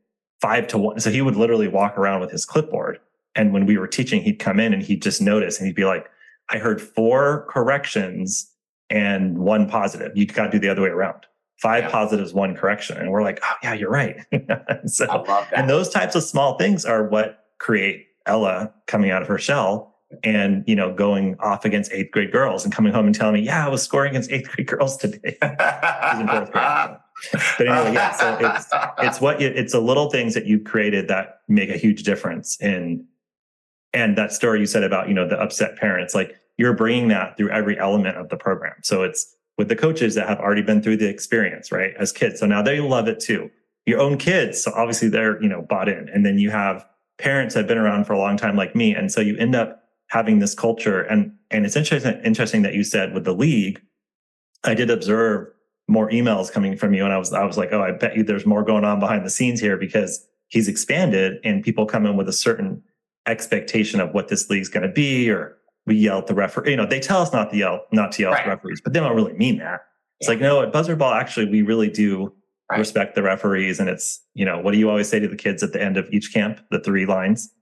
[0.41, 3.01] five to one, so he would literally walk around with his clipboard
[3.35, 5.85] and when we were teaching, he'd come in and he'd just notice and he'd be
[5.85, 6.11] like,
[6.51, 8.51] I heard four corrections
[8.91, 10.13] and one positive.
[10.15, 11.27] You got to do the other way around.
[11.57, 11.91] Five yeah.
[11.91, 12.99] positives, one correction.
[12.99, 14.17] And we're like, oh, yeah, you're right.
[14.87, 15.53] so, I love that.
[15.55, 19.95] And those types of small things are what create Ella coming out of her shell
[20.23, 23.41] and, you know, going off against eighth grade girls and coming home and telling me,
[23.41, 25.39] yeah, I was scoring against eighth grade girls today.
[27.33, 28.13] but anyway, yeah.
[28.13, 28.67] So it's
[28.99, 32.61] it's what you, it's the little things that you've created that make a huge difference
[32.61, 33.07] in
[33.95, 37.37] and that story you said about you know the upset parents like you're bringing that
[37.37, 40.83] through every element of the program so it's with the coaches that have already been
[40.83, 43.51] through the experience right as kids so now they love it too
[43.87, 46.87] your own kids so obviously they're you know bought in and then you have
[47.23, 49.85] parents have been around for a long time like me and so you end up
[50.09, 53.81] having this culture and and it's interesting interesting that you said with the league
[54.65, 55.49] i did observe
[55.89, 58.23] more emails coming from you and i was i was like oh i bet you
[58.23, 62.17] there's more going on behind the scenes here because he's expanded and people come in
[62.17, 62.83] with a certain
[63.27, 65.57] expectation of what this league's going to be, or
[65.87, 66.71] we yell at the referee.
[66.71, 68.41] You know, they tell us not to yell, not to yell right.
[68.41, 69.81] at the referees, but they don't really mean that.
[70.21, 70.35] It's yeah.
[70.35, 72.33] like, no, at Buzzard Ball, actually, we really do
[72.73, 72.79] right.
[72.79, 73.79] respect the referees.
[73.79, 75.97] And it's, you know, what do you always say to the kids at the end
[75.97, 76.61] of each camp?
[76.71, 77.53] The three lines.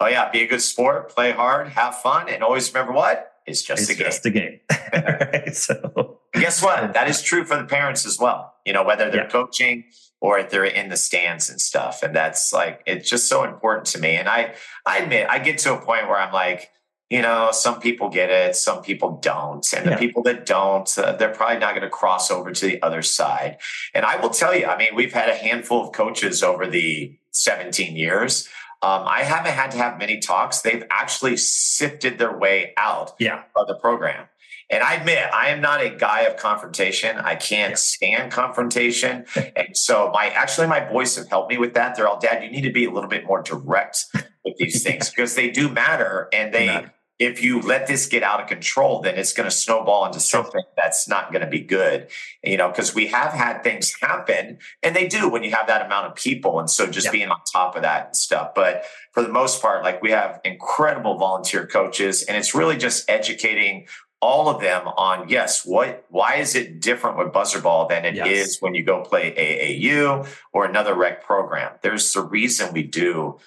[0.00, 3.62] Oh yeah, be a good sport, play hard, have fun, and always remember what it's
[3.62, 4.06] just it's a game.
[4.06, 4.60] Just a game.
[4.92, 6.94] right, so guess what?
[6.94, 8.54] That is true for the parents as well.
[8.64, 9.28] You know, whether they're yeah.
[9.28, 9.84] coaching
[10.20, 12.02] or if they're in the stands and stuff.
[12.02, 14.16] And that's like, it's just so important to me.
[14.16, 14.54] And I,
[14.86, 16.70] I admit, I get to a point where I'm like,
[17.10, 19.66] you know, some people get it, some people don't.
[19.72, 19.92] And yeah.
[19.92, 23.02] the people that don't, uh, they're probably not going to cross over to the other
[23.02, 23.58] side.
[23.94, 27.16] And I will tell you, I mean, we've had a handful of coaches over the
[27.32, 28.48] 17 years.
[28.82, 30.60] Um, I haven't had to have many talks.
[30.60, 33.44] They've actually sifted their way out yeah.
[33.56, 34.26] of the program.
[34.70, 37.16] And I admit, I am not a guy of confrontation.
[37.18, 37.76] I can't yeah.
[37.76, 39.26] stand confrontation.
[39.56, 41.96] and so my actually my boys have helped me with that.
[41.96, 44.06] They're all, Dad, you need to be a little bit more direct
[44.44, 46.28] with these things because they do matter.
[46.32, 46.94] And they matter.
[47.18, 50.62] if you let this get out of control, then it's going to snowball into something
[50.76, 52.08] that's not going to be good.
[52.42, 55.84] You know, because we have had things happen and they do when you have that
[55.84, 56.60] amount of people.
[56.60, 57.12] And so just yeah.
[57.12, 58.54] being on top of that and stuff.
[58.54, 63.08] But for the most part, like we have incredible volunteer coaches, and it's really just
[63.08, 63.86] educating
[64.24, 68.14] all of them on yes what why is it different with Buzzard Ball than it
[68.14, 68.26] yes.
[68.26, 73.38] is when you go play aau or another rec program there's the reason we do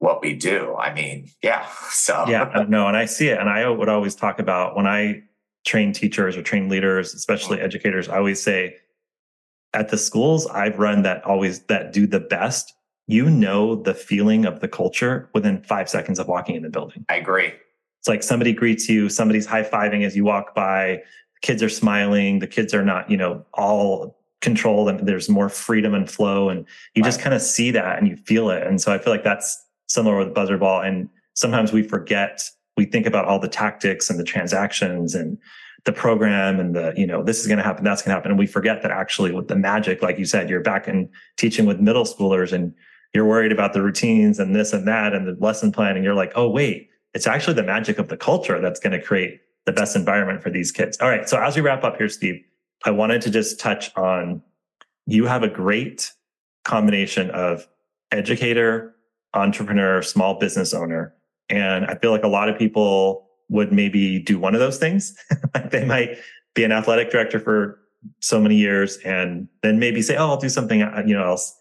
[0.00, 3.68] what we do i mean yeah so yeah no and i see it and i
[3.68, 5.22] would always talk about when i
[5.64, 7.66] train teachers or train leaders especially mm-hmm.
[7.66, 8.76] educators i always say
[9.72, 12.74] at the schools i've run that always that do the best
[13.06, 17.04] you know the feeling of the culture within five seconds of walking in the building
[17.08, 17.52] i agree
[18.00, 21.02] it's like somebody greets you, somebody's high fiving as you walk by,
[21.34, 25.50] the kids are smiling, the kids are not, you know, all controlled and there's more
[25.50, 26.48] freedom and flow.
[26.48, 26.60] And
[26.94, 27.08] you right.
[27.08, 28.66] just kind of see that and you feel it.
[28.66, 30.82] And so I feel like that's similar with Buzzard Ball.
[30.82, 32.42] And sometimes we forget,
[32.76, 35.36] we think about all the tactics and the transactions and
[35.84, 38.30] the program and the, you know, this is going to happen, that's going to happen.
[38.30, 41.66] And we forget that actually with the magic, like you said, you're back in teaching
[41.66, 42.72] with middle schoolers and
[43.12, 45.96] you're worried about the routines and this and that and the lesson plan.
[45.96, 49.04] And you're like, oh, wait, it's actually the magic of the culture that's going to
[49.04, 50.96] create the best environment for these kids.
[51.00, 51.28] All right.
[51.28, 52.40] So as we wrap up here, Steve,
[52.84, 54.42] I wanted to just touch on
[55.06, 56.12] you have a great
[56.64, 57.66] combination of
[58.12, 58.94] educator,
[59.34, 61.14] entrepreneur, small business owner.
[61.48, 65.16] And I feel like a lot of people would maybe do one of those things.
[65.70, 66.18] they might
[66.54, 67.80] be an athletic director for
[68.20, 71.56] so many years and then maybe say, oh, I'll do something uh, you know else.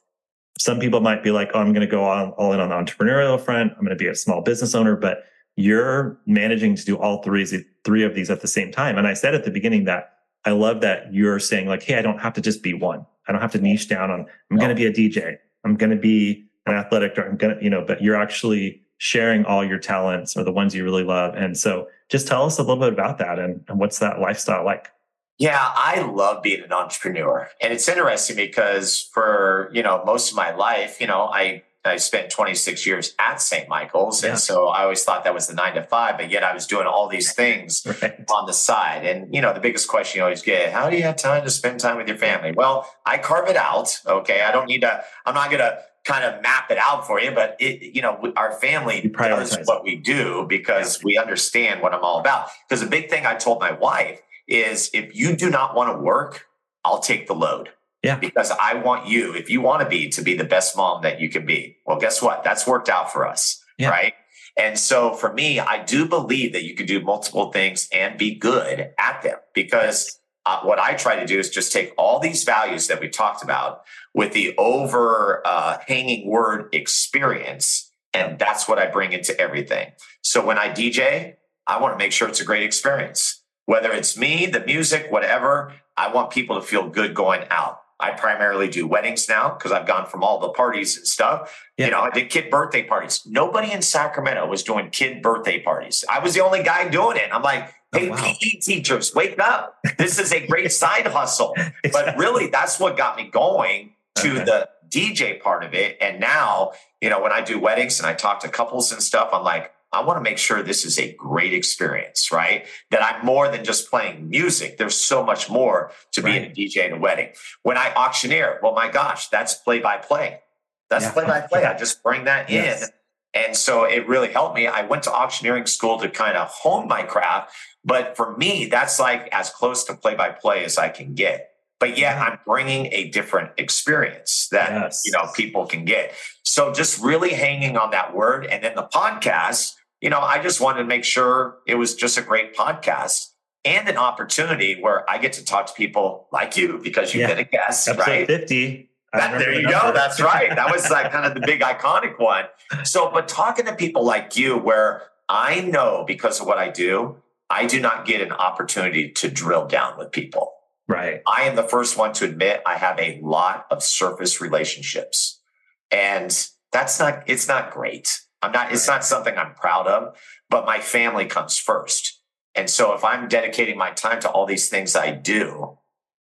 [0.57, 2.75] Some people might be like, oh, I'm going to go all, all in on the
[2.75, 3.71] entrepreneurial front.
[3.73, 4.95] I'm going to be a small business owner.
[4.95, 5.23] But
[5.55, 7.45] you're managing to do all three,
[7.83, 8.97] three of these at the same time.
[8.97, 10.13] And I said at the beginning that
[10.45, 13.05] I love that you're saying like, Hey, I don't have to just be one.
[13.27, 14.57] I don't have to niche down on, I'm no.
[14.57, 15.37] going to be a DJ.
[15.63, 17.31] I'm going to be athletic director.
[17.31, 20.75] I'm going to, you know, but you're actually sharing all your talents or the ones
[20.75, 21.33] you really love.
[21.35, 24.65] And so just tell us a little bit about that and, and what's that lifestyle
[24.65, 24.89] like?
[25.37, 27.49] Yeah, I love being an entrepreneur.
[27.61, 31.95] And it's interesting because for, you know, most of my life, you know, I I
[31.95, 33.69] spent 26 years at St.
[33.69, 34.21] Michael's.
[34.21, 34.31] Yeah.
[34.31, 36.67] And so I always thought that was the nine to five, but yet I was
[36.67, 38.29] doing all these things right.
[38.29, 39.05] on the side.
[39.05, 41.49] And, you know, the biggest question you always get, how do you have time to
[41.49, 42.51] spend time with your family?
[42.51, 43.97] Well, I carve it out.
[44.05, 44.41] Okay.
[44.41, 45.79] I don't need to, I'm not going to
[46.09, 49.83] kind of map it out for you, but it, you know, our family does what
[49.83, 52.49] we do because we understand what I'm all about.
[52.67, 56.01] Because the big thing I told my wife is if you do not want to
[56.01, 56.47] work,
[56.83, 57.69] I'll take the load.
[58.01, 58.17] Yeah.
[58.17, 61.21] Because I want you, if you want to be, to be the best mom that
[61.21, 61.77] you can be.
[61.85, 62.43] Well, guess what?
[62.43, 63.63] That's worked out for us.
[63.77, 63.89] Yeah.
[63.89, 64.13] Right.
[64.57, 68.33] And so for me, I do believe that you can do multiple things and be
[68.33, 72.43] good at them because uh, what I try to do is just take all these
[72.43, 73.83] values that we talked about
[74.13, 75.77] with the over uh,
[76.25, 77.91] word experience.
[78.13, 79.91] And that's what I bring into everything.
[80.21, 81.35] So when I DJ,
[81.67, 83.43] I want to make sure it's a great experience.
[83.65, 87.81] Whether it's me, the music, whatever, I want people to feel good going out.
[87.99, 91.65] I primarily do weddings now because I've gone from all the parties and stuff.
[91.77, 91.85] Yeah.
[91.85, 93.23] You know, I did kid birthday parties.
[93.25, 96.05] Nobody in Sacramento was doing kid birthday parties.
[96.09, 97.29] I was the only guy doing it.
[97.31, 98.33] I'm like, oh, hey, oh, wow.
[98.39, 99.79] PE teachers, wake up.
[99.97, 101.55] This is a great side hustle.
[101.91, 104.43] But really, that's what got me going to okay.
[104.45, 105.97] the DJ part of it.
[105.99, 106.71] And now,
[107.01, 109.71] you know, when I do weddings and I talk to couples and stuff, I'm like,
[109.91, 112.65] I want to make sure this is a great experience, right?
[112.91, 114.77] That I'm more than just playing music.
[114.77, 116.31] There's so much more to right.
[116.31, 117.29] being a DJ in a wedding.
[117.63, 120.41] When I auctioneer, well, my gosh, that's play by play.
[120.89, 121.65] That's play by play.
[121.65, 122.83] I just bring that yes.
[122.83, 122.89] in.
[123.33, 124.67] And so it really helped me.
[124.67, 127.53] I went to auctioneering school to kind of hone my craft.
[127.85, 131.51] But for me, that's like as close to play by play as I can get.
[131.79, 135.01] But yeah, I'm bringing a different experience that, yes.
[135.05, 136.13] you know, people can get.
[136.43, 138.45] So just really hanging on that word.
[138.45, 142.17] And then the podcast, you know, I just wanted to make sure it was just
[142.17, 143.27] a great podcast
[143.65, 147.27] and an opportunity where I get to talk to people like you because you've yeah.
[147.27, 148.27] been a guest, Episode right?
[148.27, 148.89] 50.
[149.13, 149.91] That, there you go.
[149.93, 150.55] That's right.
[150.55, 152.45] That was like kind of the big iconic one.
[152.83, 157.17] So, but talking to people like you, where I know because of what I do,
[157.49, 160.53] I do not get an opportunity to drill down with people.
[160.87, 161.21] Right.
[161.27, 165.41] I am the first one to admit I have a lot of surface relationships.
[165.89, 166.29] And
[166.71, 168.21] that's not, it's not great.
[168.41, 170.17] I'm not, it's not something I'm proud of,
[170.49, 172.21] but my family comes first.
[172.55, 175.77] And so if I'm dedicating my time to all these things I do,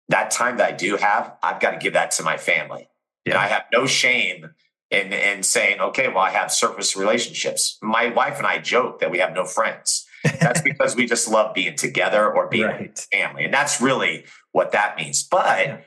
[0.09, 2.89] that time that I do have, I've got to give that to my family.
[3.25, 3.33] Yeah.
[3.33, 4.51] And I have no shame
[4.91, 7.77] in, in saying, okay, well, I have surface relationships.
[7.81, 10.05] My wife and I joke that we have no friends.
[10.39, 13.07] That's because we just love being together or being right.
[13.11, 13.45] family.
[13.45, 15.23] And that's really what that means.
[15.23, 15.77] But yeah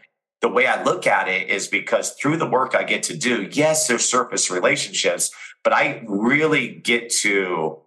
[0.41, 3.49] the way I look at it is because through the work I get to do,
[3.51, 5.31] yes, there's surface relationships,
[5.65, 7.81] but I really get to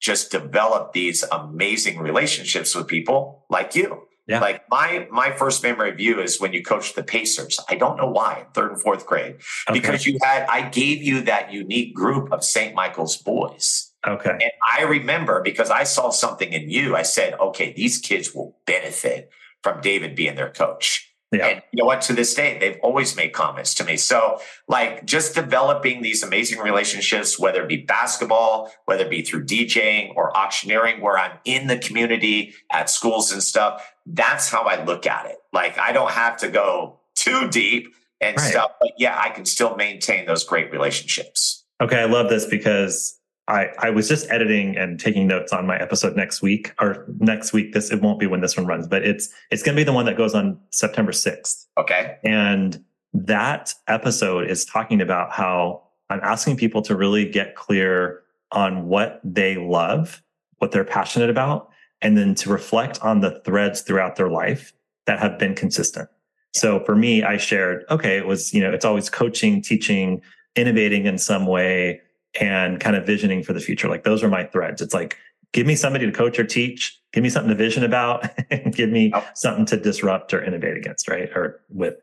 [0.00, 4.02] just develop these amazing relationships with people like you.
[4.28, 4.40] Yeah.
[4.40, 7.58] Like my my first memory of you is when you coached the Pacers.
[7.70, 9.36] I don't know why, third and fourth grade,
[9.68, 9.80] okay.
[9.80, 12.74] because you had I gave you that unique group of St.
[12.74, 13.90] Michael's boys.
[14.06, 14.30] Okay.
[14.30, 16.94] And I remember because I saw something in you.
[16.94, 19.30] I said, okay, these kids will benefit
[19.62, 21.07] from David being their coach.
[21.30, 21.46] Yeah.
[21.46, 22.00] And you know what?
[22.02, 23.98] To this day, they've always made comments to me.
[23.98, 29.44] So, like, just developing these amazing relationships, whether it be basketball, whether it be through
[29.44, 34.82] DJing or auctioneering, where I'm in the community at schools and stuff, that's how I
[34.84, 35.36] look at it.
[35.52, 38.50] Like, I don't have to go too deep and right.
[38.50, 41.64] stuff, but yeah, I can still maintain those great relationships.
[41.80, 42.00] Okay.
[42.00, 43.17] I love this because
[43.48, 47.52] I, I was just editing and taking notes on my episode next week or next
[47.52, 47.72] week.
[47.72, 49.92] This it won't be when this one runs, but it's it's going to be the
[49.92, 51.66] one that goes on September sixth.
[51.78, 52.84] Okay, and
[53.14, 58.22] that episode is talking about how I'm asking people to really get clear
[58.52, 60.22] on what they love,
[60.58, 61.70] what they're passionate about,
[62.02, 64.72] and then to reflect on the threads throughout their life
[65.06, 66.08] that have been consistent.
[66.54, 70.22] So for me, I shared, okay, it was, you know, it's always coaching, teaching,
[70.56, 72.00] innovating in some way,
[72.40, 73.88] and kind of visioning for the future.
[73.88, 74.80] Like those are my threads.
[74.80, 75.16] It's like,
[75.52, 78.90] give me somebody to coach or teach, give me something to vision about, and give
[78.90, 79.26] me oh.
[79.34, 81.30] something to disrupt or innovate against, right?
[81.34, 81.94] Or with.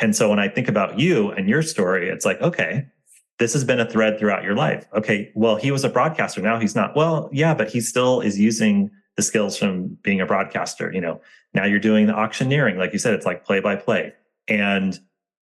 [0.00, 2.86] And so when I think about you and your story, it's like, okay,
[3.38, 4.86] this has been a thread throughout your life.
[4.94, 6.40] Okay, well, he was a broadcaster.
[6.40, 6.96] Now he's not.
[6.96, 10.90] Well, yeah, but he still is using the skills from being a broadcaster.
[10.92, 11.20] You know,
[11.52, 12.78] now you're doing the auctioneering.
[12.78, 14.12] Like you said, it's like play by play.
[14.48, 14.98] And,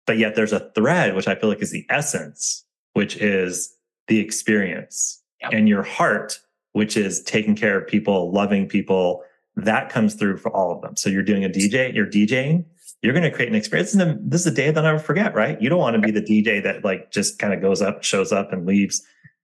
[0.07, 2.65] but yet there's a thread, which I feel like is the essence,
[2.95, 3.73] which is
[4.11, 5.53] the experience yep.
[5.53, 6.41] and your heart,
[6.73, 9.23] which is taking care of people, loving people,
[9.57, 10.97] that comes through for all of them.
[10.97, 12.65] So you're doing a DJ, you're DJing,
[13.03, 13.95] you're going to create an experience.
[13.95, 15.61] And this is a day that I'll never forget, right?
[15.63, 18.33] You don't want to be the DJ that like just kind of goes up, shows
[18.33, 19.01] up and leaves,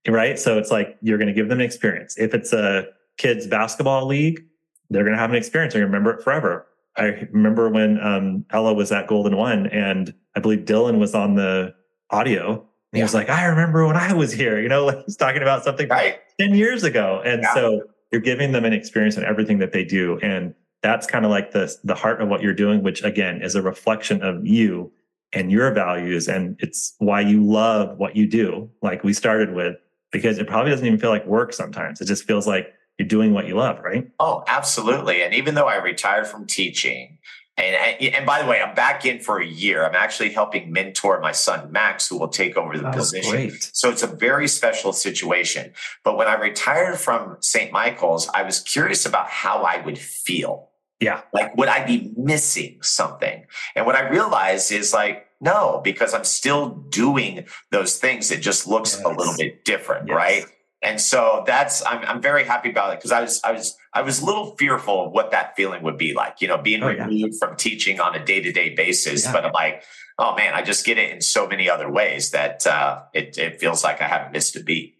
[0.09, 0.37] right?
[0.37, 2.19] So it's like you're going to give them an experience.
[2.19, 2.87] If it's a
[3.19, 4.45] kids basketball league,
[4.91, 5.75] they're going to have an experience.
[5.75, 6.67] They're going to remember it forever.
[6.97, 11.35] I remember when um, Ella was at Golden One, and I believe Dylan was on
[11.35, 11.75] the
[12.11, 12.67] audio.
[12.97, 15.65] He was like, "I remember when I was here." You know, like he's talking about
[15.65, 16.19] something right.
[16.39, 17.55] ten years ago, and yeah.
[17.55, 17.83] so
[18.13, 21.53] you're giving them an experience in everything that they do, and that's kind of like
[21.53, 24.93] the the heart of what you're doing, which again is a reflection of you
[25.33, 28.71] and your values, and it's why you love what you do.
[28.83, 29.77] Like we started with,
[30.13, 32.01] because it probably doesn't even feel like work sometimes.
[32.01, 34.09] It just feels like you're doing what you love, right?
[34.19, 35.23] Oh, absolutely.
[35.23, 37.19] And even though I retired from teaching,
[37.59, 37.75] and
[38.15, 39.87] and by the way, I'm back in for a year.
[39.87, 43.57] I'm actually helping mentor my son Max, who will take over the position.
[43.73, 45.73] So it's a very special situation.
[46.05, 47.73] But when I retired from St.
[47.73, 50.71] Michael's, I was curious about how I would feel.
[51.01, 51.23] Yeah.
[51.33, 53.47] Like, would I be missing something?
[53.75, 58.31] And what I realized is like, no, because I'm still doing those things.
[58.31, 59.05] It just looks yes.
[59.05, 60.17] a little bit different, yes.
[60.17, 60.47] right?
[60.83, 64.03] And so that's I'm I'm very happy about it because I was I was I
[64.03, 66.89] was a little fearful of what that feeling would be like, you know, being oh,
[66.89, 67.39] removed yeah.
[67.39, 69.25] from teaching on a day to day basis.
[69.25, 69.33] Yeah.
[69.33, 69.85] But I'm like,
[70.19, 73.59] oh man, I just get it in so many other ways that uh, it it
[73.59, 74.99] feels like I haven't missed a beat.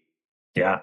[0.55, 0.79] Yeah.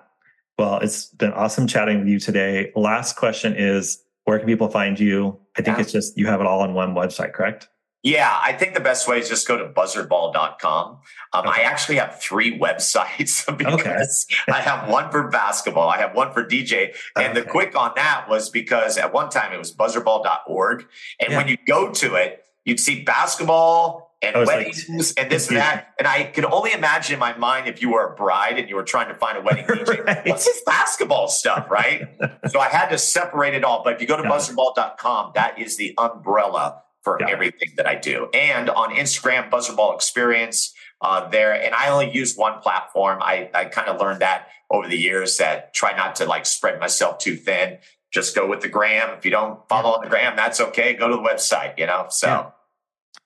[0.56, 2.70] Well, it's been awesome chatting with you today.
[2.76, 5.40] Last question is where can people find you?
[5.58, 5.82] I think yeah.
[5.82, 7.68] it's just you have it all on one website, correct?
[8.05, 10.98] Yeah, I think the best way is just go to buzzardball.com.
[11.32, 11.62] Um, okay.
[11.62, 14.52] I actually have three websites because okay.
[14.52, 16.94] I have one for basketball, I have one for DJ.
[17.16, 17.40] And okay.
[17.40, 20.86] the quick on that was because at one time it was buzzardball.org.
[21.18, 21.36] And yeah.
[21.36, 25.94] when you go to it, you'd see basketball and weddings like, and this and that.
[25.98, 28.76] And I could only imagine in my mind if you were a bride and you
[28.76, 30.26] were trying to find a wedding DJ, right.
[30.26, 32.09] what's this basketball stuff, right?
[32.48, 33.82] so I had to separate it all.
[33.82, 37.28] But if you go to buzzardball.com, that is the umbrella for yeah.
[37.28, 38.28] everything that I do.
[38.34, 41.52] And on Instagram, Buzzard Ball Experience uh, there.
[41.52, 43.22] And I only use one platform.
[43.22, 46.80] I, I kind of learned that over the years that try not to like spread
[46.80, 47.78] myself too thin.
[48.11, 49.11] Just go with the gram.
[49.16, 50.94] If you don't follow on the gram, that's okay.
[50.94, 52.07] Go to the website, you know?
[52.09, 52.50] So, yeah.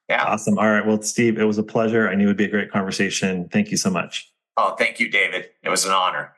[0.09, 0.25] yeah.
[0.25, 0.59] Awesome.
[0.59, 0.85] All right.
[0.85, 2.09] Well, Steve, it was a pleasure.
[2.09, 3.49] I knew it would be a great conversation.
[3.49, 4.33] Thank you so much.
[4.57, 5.51] Oh, thank you, David.
[5.63, 6.33] It was an honor.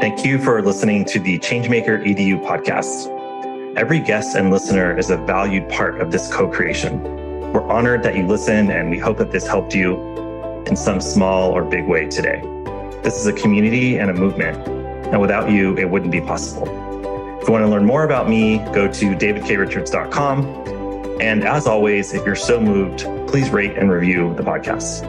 [0.00, 3.21] Thank you for listening to the Changemaker EDU podcast.
[3.74, 7.02] Every guest and listener is a valued part of this co creation.
[7.54, 9.98] We're honored that you listen, and we hope that this helped you
[10.66, 12.42] in some small or big way today.
[13.02, 14.58] This is a community and a movement,
[15.08, 16.64] and without you, it wouldn't be possible.
[17.40, 21.20] If you want to learn more about me, go to davidkrichards.com.
[21.22, 25.02] And as always, if you're so moved, please rate and review the podcast.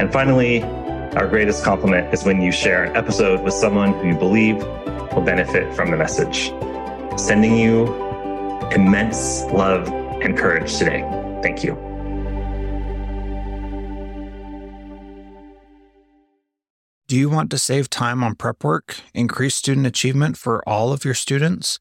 [0.00, 0.64] And finally,
[1.14, 4.56] our greatest compliment is when you share an episode with someone who you believe
[5.14, 6.52] will benefit from the message.
[7.16, 8.07] Sending you
[8.72, 9.88] immense love
[10.22, 11.02] and courage today.
[11.42, 11.76] Thank you.
[17.08, 21.06] Do you want to save time on prep work, increase student achievement for all of
[21.06, 21.78] your students,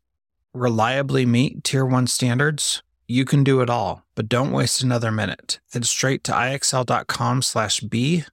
[0.54, 2.82] reliably meet Tier 1 standards?
[3.10, 5.60] You can do it all, but don't waste another minute.
[5.74, 8.24] Head straight to ixl.com slash B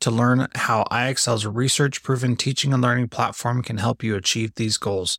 [0.00, 5.18] to learn how IXL's research-proven teaching and learning platform can help you achieve these goals.